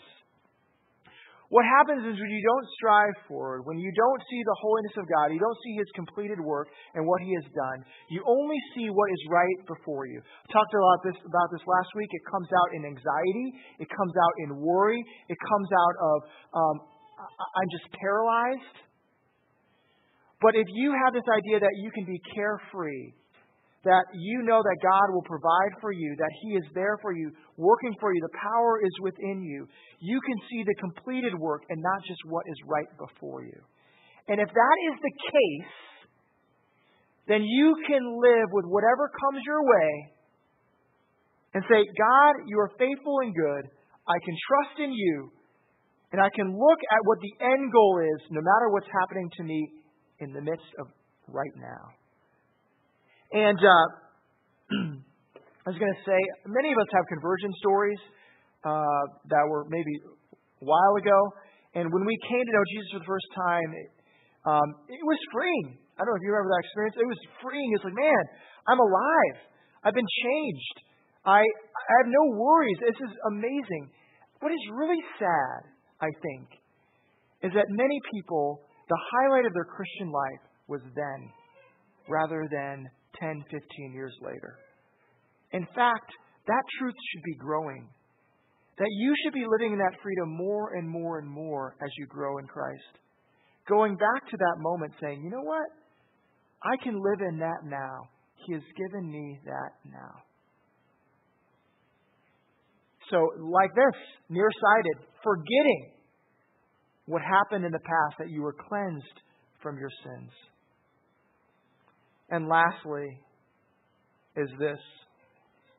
What 1.53 1.69
happens 1.69 2.01
is 2.01 2.17
when 2.17 2.33
you 2.33 2.41
don't 2.41 2.67
strive 2.81 3.13
forward, 3.29 3.61
when 3.69 3.77
you 3.77 3.93
don't 3.93 4.21
see 4.25 4.41
the 4.41 4.57
holiness 4.57 4.97
of 4.97 5.05
God, 5.05 5.29
you 5.29 5.37
don't 5.37 5.61
see 5.61 5.77
His 5.77 5.85
completed 5.93 6.41
work 6.41 6.65
and 6.97 7.05
what 7.05 7.21
He 7.21 7.29
has 7.37 7.45
done, 7.53 7.85
you 8.09 8.25
only 8.25 8.57
see 8.73 8.89
what 8.89 9.05
is 9.13 9.21
right 9.29 9.59
before 9.69 10.09
you. 10.09 10.17
I 10.17 10.47
talked 10.49 10.73
about 10.73 10.99
this 11.05 11.17
about 11.21 11.53
this 11.53 11.61
last 11.69 11.93
week. 11.93 12.09
It 12.09 12.25
comes 12.25 12.49
out 12.49 12.69
in 12.73 12.89
anxiety. 12.89 13.47
It 13.77 13.85
comes 13.85 14.13
out 14.17 14.33
in 14.41 14.65
worry. 14.65 14.97
It 15.29 15.37
comes 15.37 15.69
out 15.69 15.95
of 16.01 16.17
um, 16.57 16.75
I'm 17.21 17.69
just 17.69 17.85
paralyzed. 18.01 18.77
But 20.41 20.57
if 20.57 20.65
you 20.73 20.89
have 21.05 21.13
this 21.13 21.29
idea 21.29 21.61
that 21.61 21.75
you 21.77 21.93
can 21.93 22.09
be 22.09 22.17
carefree, 22.33 23.13
that 23.83 24.05
you 24.15 24.43
know 24.47 24.63
that 24.63 24.77
God 24.79 25.07
will 25.11 25.27
provide 25.27 25.75
for 25.81 25.91
you, 25.91 26.15
that 26.17 26.33
He 26.41 26.55
is 26.55 26.63
there 26.73 26.97
for 27.01 27.11
you, 27.11 27.31
working 27.57 27.91
for 27.99 28.13
you, 28.13 28.21
the 28.21 28.37
power 28.39 28.79
is 28.79 28.95
within 29.03 29.43
you, 29.43 29.67
you 29.99 30.19
can 30.23 30.37
see 30.49 30.63
the 30.63 30.75
completed 30.79 31.35
work 31.35 31.63
and 31.69 31.81
not 31.81 31.99
just 32.07 32.19
what 32.25 32.47
is 32.47 32.55
right 32.65 32.87
before 32.95 33.43
you. 33.43 33.59
And 34.27 34.39
if 34.39 34.47
that 34.47 34.77
is 34.87 34.95
the 35.03 35.13
case, 35.19 35.75
then 37.27 37.43
you 37.43 37.75
can 37.87 38.03
live 38.19 38.49
with 38.51 38.65
whatever 38.67 39.11
comes 39.11 39.43
your 39.45 39.63
way 39.63 39.91
and 41.53 41.63
say, 41.67 41.83
God, 41.83 42.33
you 42.47 42.59
are 42.59 42.71
faithful 42.79 43.19
and 43.19 43.35
good. 43.35 43.63
I 44.07 44.17
can 44.23 44.35
trust 44.47 44.79
in 44.79 44.91
you. 44.91 45.31
And 46.11 46.21
I 46.21 46.29
can 46.35 46.51
look 46.53 46.79
at 46.91 47.01
what 47.03 47.17
the 47.19 47.33
end 47.41 47.71
goal 47.71 47.99
is, 47.99 48.21
no 48.29 48.39
matter 48.39 48.69
what's 48.69 48.87
happening 49.01 49.29
to 49.37 49.43
me 49.43 49.59
in 50.19 50.31
the 50.31 50.41
midst 50.41 50.69
of 50.79 50.87
right 51.27 51.55
now. 51.57 52.02
And 53.33 53.57
uh, 53.57 53.85
I 55.65 55.67
was 55.73 55.79
going 55.81 55.89
to 55.89 56.03
say, 56.05 56.19
many 56.45 56.69
of 56.69 56.77
us 56.77 56.89
have 56.93 57.05
conversion 57.09 57.49
stories 57.65 58.01
uh, 58.61 59.03
that 59.33 59.41
were 59.49 59.65
maybe 59.73 59.89
a 60.05 60.65
while 60.65 60.93
ago. 61.01 61.17
And 61.73 61.89
when 61.89 62.05
we 62.05 62.13
came 62.29 62.45
to 62.45 62.53
know 62.53 62.65
Jesus 62.77 62.89
for 62.93 63.01
the 63.01 63.09
first 63.09 63.29
time, 63.33 63.69
it, 63.73 63.89
um, 64.45 64.67
it 64.85 65.01
was 65.01 65.17
freeing. 65.33 65.81
I 65.97 66.05
don't 66.05 66.13
know 66.13 66.19
if 66.21 66.25
you 66.25 66.29
remember 66.29 66.53
that 66.53 66.61
experience. 66.61 66.95
It 67.01 67.09
was 67.09 67.21
freeing. 67.41 67.69
It's 67.73 67.81
like, 67.81 67.97
man, 67.97 68.23
I'm 68.69 68.77
alive. 68.77 69.37
I've 69.81 69.97
been 69.97 70.13
changed. 70.21 70.77
I, 71.25 71.41
I 71.41 71.93
have 72.05 72.09
no 72.13 72.37
worries. 72.37 72.77
This 72.85 73.01
is 73.01 73.13
amazing. 73.33 73.89
What 74.45 74.53
is 74.53 74.61
really 74.77 75.01
sad, 75.17 75.73
I 76.05 76.13
think, 76.21 76.45
is 77.41 77.51
that 77.57 77.65
many 77.73 77.97
people, 78.13 78.61
the 78.93 78.99
highlight 79.17 79.49
of 79.49 79.53
their 79.57 79.65
Christian 79.65 80.13
life 80.13 80.43
was 80.69 80.85
then, 80.93 81.19
rather 82.05 82.45
than 82.51 82.93
10, 83.23 83.43
15 83.49 83.93
years 83.93 84.13
later. 84.21 84.57
In 85.51 85.65
fact, 85.75 86.11
that 86.47 86.63
truth 86.79 86.95
should 87.11 87.23
be 87.23 87.35
growing. 87.39 87.87
That 88.77 88.89
you 88.89 89.13
should 89.23 89.33
be 89.33 89.45
living 89.47 89.73
in 89.73 89.79
that 89.79 90.01
freedom 90.01 90.35
more 90.35 90.75
and 90.75 90.89
more 90.89 91.19
and 91.19 91.29
more 91.29 91.75
as 91.81 91.89
you 91.97 92.07
grow 92.07 92.39
in 92.39 92.47
Christ. 92.47 92.99
Going 93.69 93.95
back 93.95 94.29
to 94.31 94.37
that 94.37 94.55
moment 94.57 94.93
saying, 94.99 95.21
you 95.23 95.29
know 95.29 95.43
what? 95.43 95.67
I 96.63 96.75
can 96.83 96.95
live 96.95 97.21
in 97.21 97.39
that 97.39 97.63
now. 97.65 98.09
He 98.45 98.53
has 98.53 98.63
given 98.75 99.09
me 99.09 99.39
that 99.45 99.71
now. 99.85 100.23
So, 103.09 103.17
like 103.39 103.69
this, 103.75 104.01
nearsighted, 104.29 105.07
forgetting 105.23 105.91
what 107.05 107.21
happened 107.21 107.63
in 107.63 107.71
the 107.71 107.79
past, 107.79 108.15
that 108.19 108.29
you 108.29 108.41
were 108.41 108.55
cleansed 108.67 109.19
from 109.61 109.77
your 109.77 109.91
sins. 110.03 110.31
And 112.29 112.47
lastly, 112.47 113.19
is 114.35 114.49
this. 114.59 114.79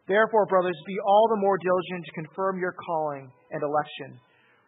Therefore, 0.06 0.46
brothers, 0.46 0.76
be 0.86 0.96
all 1.06 1.28
the 1.30 1.40
more 1.40 1.58
diligent 1.58 2.04
to 2.04 2.22
confirm 2.22 2.58
your 2.58 2.74
calling 2.86 3.32
and 3.50 3.62
election. 3.62 4.20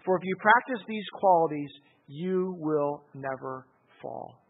For 0.04 0.16
if 0.16 0.22
you 0.24 0.34
practice 0.40 0.84
these 0.88 1.04
qualities, 1.14 1.70
you 2.06 2.54
will 2.58 3.04
never 3.14 3.66
fall. 4.00 4.40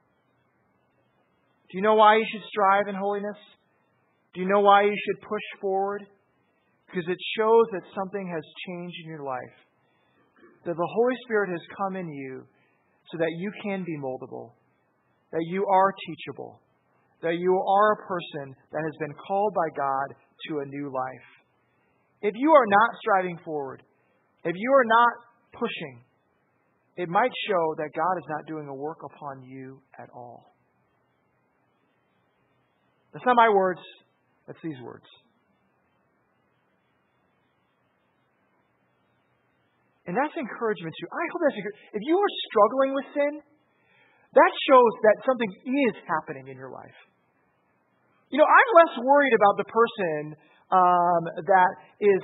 Do 1.70 1.78
you 1.78 1.82
know 1.82 1.94
why 1.94 2.16
you 2.16 2.26
should 2.30 2.46
strive 2.48 2.86
in 2.88 2.94
holiness? 2.94 3.36
Do 4.34 4.40
you 4.40 4.48
know 4.48 4.60
why 4.60 4.82
you 4.82 4.94
should 4.94 5.22
push 5.22 5.60
forward? 5.60 6.06
Because 6.86 7.08
it 7.08 7.18
shows 7.36 7.66
that 7.72 7.82
something 7.96 8.30
has 8.32 8.44
changed 8.68 8.96
in 9.04 9.10
your 9.10 9.24
life. 9.24 9.56
That 10.66 10.76
the 10.76 10.88
Holy 10.94 11.14
Spirit 11.24 11.50
has 11.50 11.60
come 11.76 11.96
in 11.96 12.08
you 12.08 12.44
so 13.10 13.18
that 13.18 13.32
you 13.38 13.50
can 13.62 13.82
be 13.84 13.96
moldable, 13.98 14.52
that 15.32 15.44
you 15.48 15.66
are 15.66 15.92
teachable, 16.06 16.60
that 17.22 17.36
you 17.38 17.54
are 17.56 17.92
a 17.92 18.06
person 18.06 18.54
that 18.72 18.82
has 18.84 18.96
been 19.00 19.14
called 19.26 19.54
by 19.54 19.68
God 19.76 20.16
to 20.48 20.58
a 20.60 20.66
new 20.66 20.92
life. 20.92 21.26
If 22.22 22.34
you 22.36 22.50
are 22.50 22.66
not 22.66 22.90
striving 23.00 23.38
forward, 23.44 23.82
if 24.44 24.54
you 24.56 24.72
are 24.72 24.84
not 24.84 25.12
pushing, 25.52 26.04
it 26.96 27.08
might 27.08 27.30
show 27.48 27.74
that 27.76 27.90
God 27.94 28.16
is 28.18 28.24
not 28.28 28.46
doing 28.46 28.68
a 28.68 28.74
work 28.74 28.98
upon 29.04 29.42
you 29.42 29.80
at 29.98 30.08
all. 30.14 30.44
That's 33.12 33.24
not 33.24 33.36
my 33.36 33.48
words, 33.48 33.80
that's 34.46 34.58
these 34.62 34.80
words. 34.84 35.04
And 40.06 40.14
that's 40.14 40.36
encouragement 40.38 40.94
to 40.94 41.00
you. 41.02 41.08
I 41.10 41.24
hope 41.32 41.40
that's 41.42 41.58
encouragement. 41.58 41.98
If 41.98 42.02
you 42.06 42.14
are 42.14 42.32
struggling 42.46 42.94
with 42.94 43.06
sin, 43.10 43.32
that 44.36 44.52
shows 44.68 44.92
that 45.00 45.16
something 45.24 45.48
is 45.64 45.96
happening 46.04 46.52
in 46.52 46.56
your 46.60 46.68
life. 46.68 46.98
You 48.28 48.36
know, 48.36 48.44
I'm 48.44 48.70
less 48.84 48.94
worried 49.00 49.32
about 49.32 49.54
the 49.56 49.68
person 49.72 50.20
um, 50.68 51.22
that 51.46 51.72
is, 52.04 52.22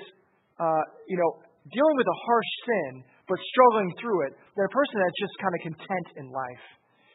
uh, 0.60 0.84
you 1.08 1.16
know, 1.16 1.40
dealing 1.72 1.96
with 1.96 2.08
a 2.10 2.18
harsh 2.26 2.52
sin 2.68 2.92
but 3.30 3.38
struggling 3.54 3.88
through 4.02 4.26
it 4.28 4.32
than 4.58 4.66
a 4.66 4.72
person 4.74 4.98
that's 4.98 5.20
just 5.22 5.34
kind 5.40 5.54
of 5.56 5.60
content 5.72 6.08
in 6.20 6.26
life. 6.28 6.66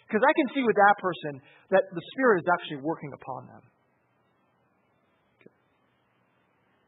Because 0.07 0.23
I 0.23 0.33
can 0.33 0.47
see 0.55 0.63
with 0.63 0.79
that 0.79 0.95
person 1.03 1.43
that 1.69 1.83
the 1.91 2.03
Spirit 2.15 2.41
is 2.41 2.47
actually 2.47 2.81
working 2.81 3.11
upon 3.11 3.45
them. 3.51 3.63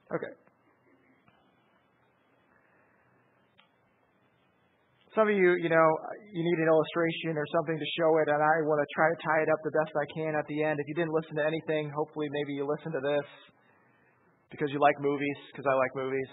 Okay. 0.10 0.34
Some 5.18 5.26
of 5.26 5.34
you, 5.34 5.58
you 5.58 5.74
know, 5.74 5.88
you 6.30 6.42
need 6.46 6.60
an 6.62 6.70
illustration 6.70 7.34
or 7.34 7.46
something 7.50 7.74
to 7.82 7.88
show 7.98 8.22
it, 8.22 8.30
and 8.30 8.38
I 8.38 8.56
want 8.62 8.78
to 8.78 8.88
try 8.94 9.10
to 9.10 9.18
tie 9.26 9.42
it 9.42 9.50
up 9.50 9.58
the 9.66 9.74
best 9.74 9.90
I 9.98 10.06
can 10.14 10.38
at 10.38 10.46
the 10.46 10.62
end. 10.62 10.78
If 10.78 10.86
you 10.86 10.94
didn't 10.94 11.14
listen 11.18 11.34
to 11.42 11.46
anything, 11.50 11.90
hopefully 11.90 12.30
maybe 12.30 12.54
you 12.54 12.70
listen 12.70 12.94
to 12.94 13.02
this 13.02 13.26
because 14.54 14.70
you 14.70 14.78
like 14.78 14.98
movies, 15.02 15.40
because 15.50 15.66
I 15.66 15.74
like 15.74 15.94
movies. 15.98 16.30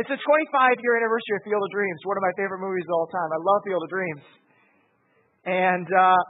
It's 0.00 0.08
the 0.08 0.16
25 0.16 0.80
year 0.80 0.96
anniversary 0.96 1.34
of 1.36 1.42
Field 1.44 1.60
of 1.60 1.70
Dreams, 1.76 2.00
one 2.08 2.16
of 2.16 2.24
my 2.24 2.32
favorite 2.40 2.64
movies 2.64 2.88
of 2.88 2.92
all 2.96 3.08
time. 3.12 3.28
I 3.36 3.40
love 3.44 3.60
Field 3.68 3.82
of 3.84 3.90
Dreams. 3.92 4.24
And, 5.44 5.88
uh, 5.92 6.20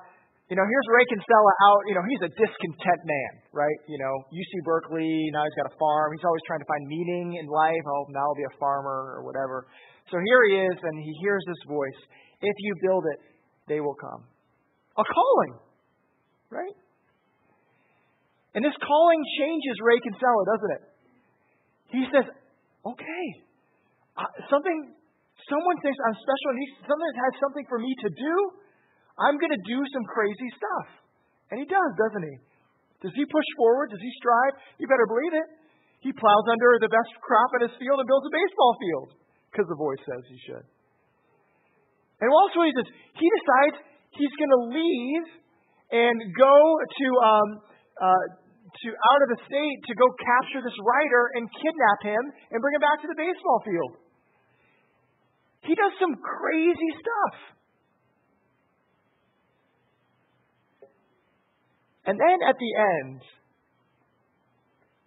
you 0.51 0.59
know, 0.59 0.66
here's 0.66 0.87
Ray 0.91 1.07
Kinsella 1.07 1.53
out, 1.71 1.81
you 1.87 1.95
know, 1.95 2.03
he's 2.03 2.25
a 2.27 2.33
discontent 2.35 3.03
man, 3.07 3.33
right? 3.55 3.79
You 3.87 4.03
know, 4.03 4.14
UC 4.35 4.53
Berkeley, 4.66 5.31
now 5.31 5.47
he's 5.47 5.55
got 5.55 5.71
a 5.71 5.77
farm. 5.79 6.11
He's 6.18 6.27
always 6.27 6.43
trying 6.51 6.59
to 6.59 6.66
find 6.66 6.83
meaning 6.91 7.39
in 7.39 7.47
life. 7.47 7.85
Oh, 7.87 8.11
now 8.11 8.27
I'll 8.27 8.39
be 8.39 8.47
a 8.51 8.57
farmer 8.59 9.14
or 9.14 9.23
whatever. 9.23 9.71
So 10.11 10.18
here 10.18 10.42
he 10.50 10.54
is, 10.66 10.76
and 10.82 10.98
he 10.98 11.14
hears 11.22 11.42
this 11.46 11.62
voice 11.70 12.00
If 12.42 12.56
you 12.58 12.74
build 12.82 13.04
it, 13.14 13.20
they 13.70 13.78
will 13.78 13.94
come. 13.94 14.26
A 14.98 15.04
calling, 15.06 15.54
right? 16.50 16.76
And 18.58 18.66
this 18.66 18.74
calling 18.82 19.22
changes 19.38 19.78
Ray 19.78 20.02
Kinsella, 20.02 20.42
doesn't 20.50 20.72
it? 20.74 20.82
He 21.94 22.02
says, 22.11 22.26
Okay, 22.82 23.24
something, 24.50 24.78
someone 25.46 25.76
thinks 25.78 25.98
I'm 26.11 26.18
special, 26.18 26.48
and 26.50 26.58
he, 26.58 26.66
someone 26.90 27.12
has 27.14 27.32
something 27.38 27.66
for 27.70 27.78
me 27.78 27.94
to 28.02 28.08
do. 28.11 28.34
I'm 29.20 29.38
going 29.38 29.54
to 29.54 29.64
do 29.68 29.78
some 29.94 30.04
crazy 30.11 30.50
stuff. 30.58 30.86
And 31.52 31.62
he 31.62 31.66
does, 31.68 31.90
doesn't 31.94 32.24
he? 32.24 32.36
Does 33.04 33.14
he 33.14 33.24
push 33.28 33.48
forward? 33.61 33.92
Does 33.92 34.00
he 34.00 34.11
strive? 34.16 34.58
You 34.80 34.88
better 34.88 35.06
believe 35.06 35.34
it. 35.38 35.48
He 36.00 36.11
plows 36.16 36.46
under 36.48 36.80
the 36.80 36.88
best 36.88 37.12
crop 37.20 37.52
in 37.61 37.68
his 37.68 37.74
field 37.76 38.00
and 38.00 38.08
builds 38.08 38.26
a 38.26 38.32
baseball 38.32 38.74
field 38.80 39.20
because 39.51 39.66
the 39.66 39.78
voice 39.78 39.98
says 40.07 40.22
he 40.30 40.38
should. 40.46 40.66
And 42.22 42.28
also, 42.30 42.62
he 42.62 42.72
says 42.76 42.88
he 43.18 43.26
decides 43.26 43.76
he's 44.14 44.34
going 44.38 44.55
to 44.55 44.62
leave 44.70 45.26
and 45.90 46.16
go 46.38 46.55
to 46.55 47.07
um, 47.26 47.48
uh, 47.98 48.24
to 48.70 48.88
out 48.94 49.20
of 49.26 49.28
the 49.34 49.40
state 49.51 49.78
to 49.90 49.94
go 49.98 50.07
capture 50.14 50.62
this 50.62 50.78
writer 50.86 51.22
and 51.34 51.51
kidnap 51.59 52.01
him 52.07 52.22
and 52.55 52.57
bring 52.62 52.74
him 52.78 52.84
back 52.84 53.03
to 53.03 53.09
the 53.11 53.18
baseball 53.18 53.61
field. 53.66 53.92
He 55.66 55.74
does 55.74 55.92
some 55.98 56.14
crazy 56.22 56.90
stuff. 57.03 57.36
And 62.07 62.18
then 62.18 62.38
at 62.48 62.57
the 62.57 62.72
end, 62.74 63.20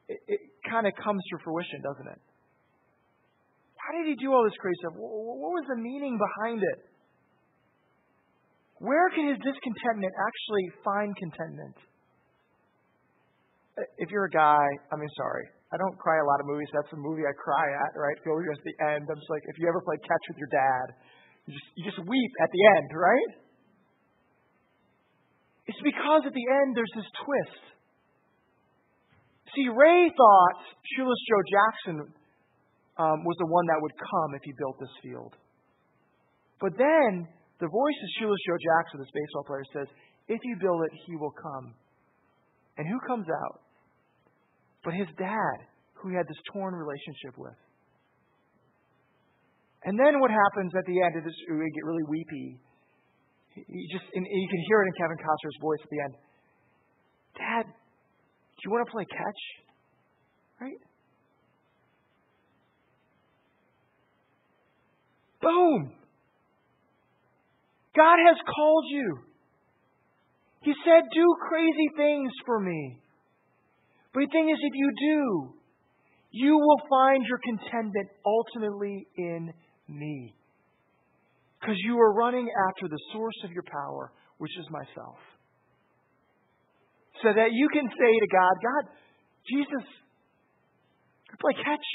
it, 0.08 0.20
it 0.28 0.42
kind 0.70 0.86
of 0.88 0.94
comes 1.02 1.24
to 1.32 1.36
fruition, 1.44 1.82
doesn't 1.82 2.08
it? 2.08 2.22
How 3.84 3.92
did 4.00 4.08
he 4.08 4.16
do 4.16 4.32
all 4.32 4.48
this 4.48 4.56
crazy 4.64 4.80
stuff? 4.80 4.96
What 4.96 5.52
was 5.52 5.68
the 5.68 5.76
meaning 5.76 6.16
behind 6.16 6.64
it? 6.64 6.80
Where 8.80 9.12
can 9.12 9.28
his 9.28 9.40
discontentment 9.44 10.12
actually 10.16 10.66
find 10.88 11.12
contentment? 11.20 11.76
If 14.00 14.08
you're 14.08 14.32
a 14.32 14.32
guy, 14.32 14.64
I 14.92 14.96
mean, 14.96 15.12
sorry, 15.20 15.44
I 15.74 15.76
don't 15.76 15.98
cry 16.00 16.16
a 16.22 16.28
lot 16.28 16.40
of 16.40 16.48
movies. 16.48 16.70
That's 16.72 16.94
a 16.94 17.00
movie 17.00 17.28
I 17.28 17.36
cry 17.36 17.68
at, 17.74 17.92
right? 17.98 18.16
Feel 18.24 18.40
at 18.40 18.64
the 18.64 18.78
end. 18.88 19.04
I'm 19.10 19.20
just 19.20 19.32
like, 19.32 19.44
if 19.52 19.60
you 19.60 19.68
ever 19.68 19.82
play 19.82 19.98
catch 20.06 20.24
with 20.32 20.40
your 20.40 20.52
dad, 20.54 20.86
you 21.50 21.52
just 21.52 21.70
you 21.76 21.82
just 21.84 22.02
weep 22.08 22.34
at 22.40 22.50
the 22.54 22.62
end, 22.80 22.90
right? 22.96 23.32
It's 25.68 25.82
because 25.84 26.24
at 26.24 26.36
the 26.36 26.48
end 26.62 26.76
there's 26.78 26.94
this 26.96 27.10
twist. 27.24 27.64
See, 29.56 29.68
Ray 29.70 30.12
thought 30.14 30.60
Shoeless 30.94 31.22
Joe 31.28 31.44
Jackson 31.50 31.96
um, 32.98 33.24
was 33.26 33.38
the 33.40 33.50
one 33.50 33.66
that 33.68 33.82
would 33.82 33.96
come 33.98 34.36
if 34.36 34.44
he 34.44 34.54
built 34.58 34.78
this 34.80 34.94
field. 35.02 35.34
But 36.62 36.78
then 36.78 37.28
the 37.60 37.68
voice 37.68 38.00
of 38.04 38.10
Shoeless 38.20 38.42
Joe 38.46 38.60
Jackson, 38.60 39.00
this 39.00 39.14
baseball 39.14 39.46
player, 39.48 39.66
says, 39.74 39.88
If 40.28 40.40
you 40.44 40.56
build 40.60 40.84
it, 40.86 40.94
he 41.06 41.16
will 41.16 41.34
come. 41.34 41.74
And 42.78 42.88
who 42.88 43.00
comes 43.08 43.28
out? 43.30 43.62
But 44.84 44.94
his 44.94 45.08
dad, 45.18 45.58
who 45.94 46.10
he 46.10 46.16
had 46.16 46.28
this 46.28 46.40
torn 46.52 46.74
relationship 46.76 47.38
with. 47.38 47.58
And 49.84 50.00
then 50.00 50.20
what 50.20 50.32
happens 50.32 50.72
at 50.76 50.86
the 50.88 51.02
end, 51.02 51.16
this, 51.24 51.36
we 51.52 51.68
get 51.72 51.84
really 51.84 52.08
weepy. 52.08 52.60
He 53.54 53.88
just, 53.92 54.06
and 54.16 54.26
you 54.26 54.50
can 54.50 54.62
hear 54.68 54.84
it 54.84 54.88
in 54.88 54.96
Kevin 54.98 55.20
Costner's 55.20 55.60
voice 55.62 55.82
at 55.84 55.90
the 55.92 56.00
end. 56.00 56.14
Dad, 57.38 57.66
do 57.68 58.60
you 58.66 58.72
want 58.72 58.88
to 58.88 58.92
play 58.92 59.06
catch? 59.06 59.42
Right? 60.62 60.82
Boom! 65.44 65.92
God 67.96 68.18
has 68.26 68.38
called 68.56 68.86
you. 68.90 69.20
He 70.62 70.74
said, 70.86 71.04
do 71.14 71.26
crazy 71.48 71.90
things 71.98 72.32
for 72.46 72.60
me. 72.60 73.00
But 74.14 74.22
the 74.22 74.28
thing 74.32 74.50
is, 74.50 74.58
if 74.62 74.74
you 74.74 74.92
do, 75.00 75.54
you 76.32 76.58
will 76.58 76.82
find 76.90 77.24
your 77.28 77.40
contentment 77.44 78.08
ultimately 78.26 79.08
in 79.18 79.54
me. 79.88 80.34
Because 81.60 81.76
you 81.86 82.00
are 82.00 82.14
running 82.14 82.48
after 82.70 82.88
the 82.88 83.00
source 83.12 83.36
of 83.44 83.52
your 83.52 83.64
power, 83.64 84.12
which 84.38 84.52
is 84.58 84.66
myself. 84.72 85.18
So 87.22 87.30
that 87.36 87.50
you 87.52 87.68
can 87.72 87.88
say 87.88 88.20
to 88.20 88.28
God, 88.32 88.54
God, 88.64 88.92
Jesus, 89.48 89.86
play 91.40 91.54
catch. 91.64 91.88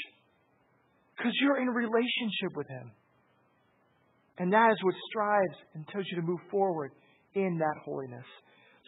Because 1.17 1.33
you're 1.41 1.61
in 1.61 1.67
relationship 1.67 2.55
with 2.55 2.67
Him. 2.67 2.91
And 4.39 4.51
that 4.53 4.71
is 4.71 4.77
what 4.83 4.95
strives 5.09 5.57
and 5.75 5.87
tells 5.89 6.05
you 6.09 6.15
to 6.21 6.25
move 6.27 6.39
forward 6.49 6.91
in 7.35 7.57
that 7.59 7.81
holiness. 7.83 8.25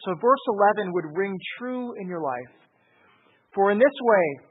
So 0.04 0.14
verse 0.20 0.40
11 0.76 0.92
would 0.92 1.16
ring 1.16 1.38
true 1.58 1.94
in 2.00 2.08
your 2.08 2.22
life. 2.22 2.56
For 3.54 3.70
in 3.70 3.78
this 3.78 3.98
way, 4.02 4.48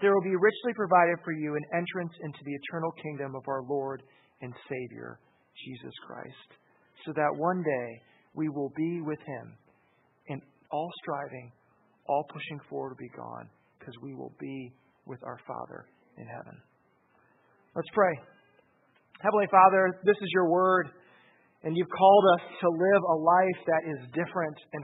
there 0.00 0.12
will 0.12 0.22
be 0.22 0.36
richly 0.36 0.74
provided 0.76 1.16
for 1.24 1.32
you 1.32 1.56
an 1.56 1.64
entrance 1.74 2.12
into 2.22 2.38
the 2.44 2.52
eternal 2.52 2.92
kingdom 3.02 3.34
of 3.34 3.42
our 3.48 3.62
Lord 3.62 4.02
and 4.42 4.52
Savior, 4.68 5.18
Jesus 5.64 5.94
Christ, 6.06 6.48
so 7.06 7.12
that 7.14 7.30
one 7.36 7.62
day 7.62 8.02
we 8.34 8.48
will 8.48 8.72
be 8.76 9.00
with 9.00 9.20
Him 9.20 9.56
in 10.28 10.40
all 10.70 10.90
striving, 11.02 11.52
all 12.08 12.24
pushing 12.32 12.60
forward 12.68 12.90
to 12.90 12.96
be 12.96 13.10
gone, 13.16 13.48
because 13.78 13.94
we 14.02 14.14
will 14.14 14.34
be 14.38 14.72
with 15.06 15.22
our 15.24 15.38
Father 15.46 15.86
in 16.18 16.26
heaven. 16.26 16.60
Let's 17.74 17.88
pray. 17.94 18.12
Heavenly 19.22 19.46
Father, 19.54 20.00
this 20.02 20.18
is 20.18 20.30
your 20.34 20.50
word, 20.50 20.88
and 21.62 21.76
you've 21.76 21.94
called 21.96 22.24
us 22.34 22.42
to 22.58 22.68
live 22.68 23.02
a 23.06 23.18
life 23.22 23.60
that 23.70 23.82
is 23.86 23.98
different 24.10 24.58
and 24.74 24.80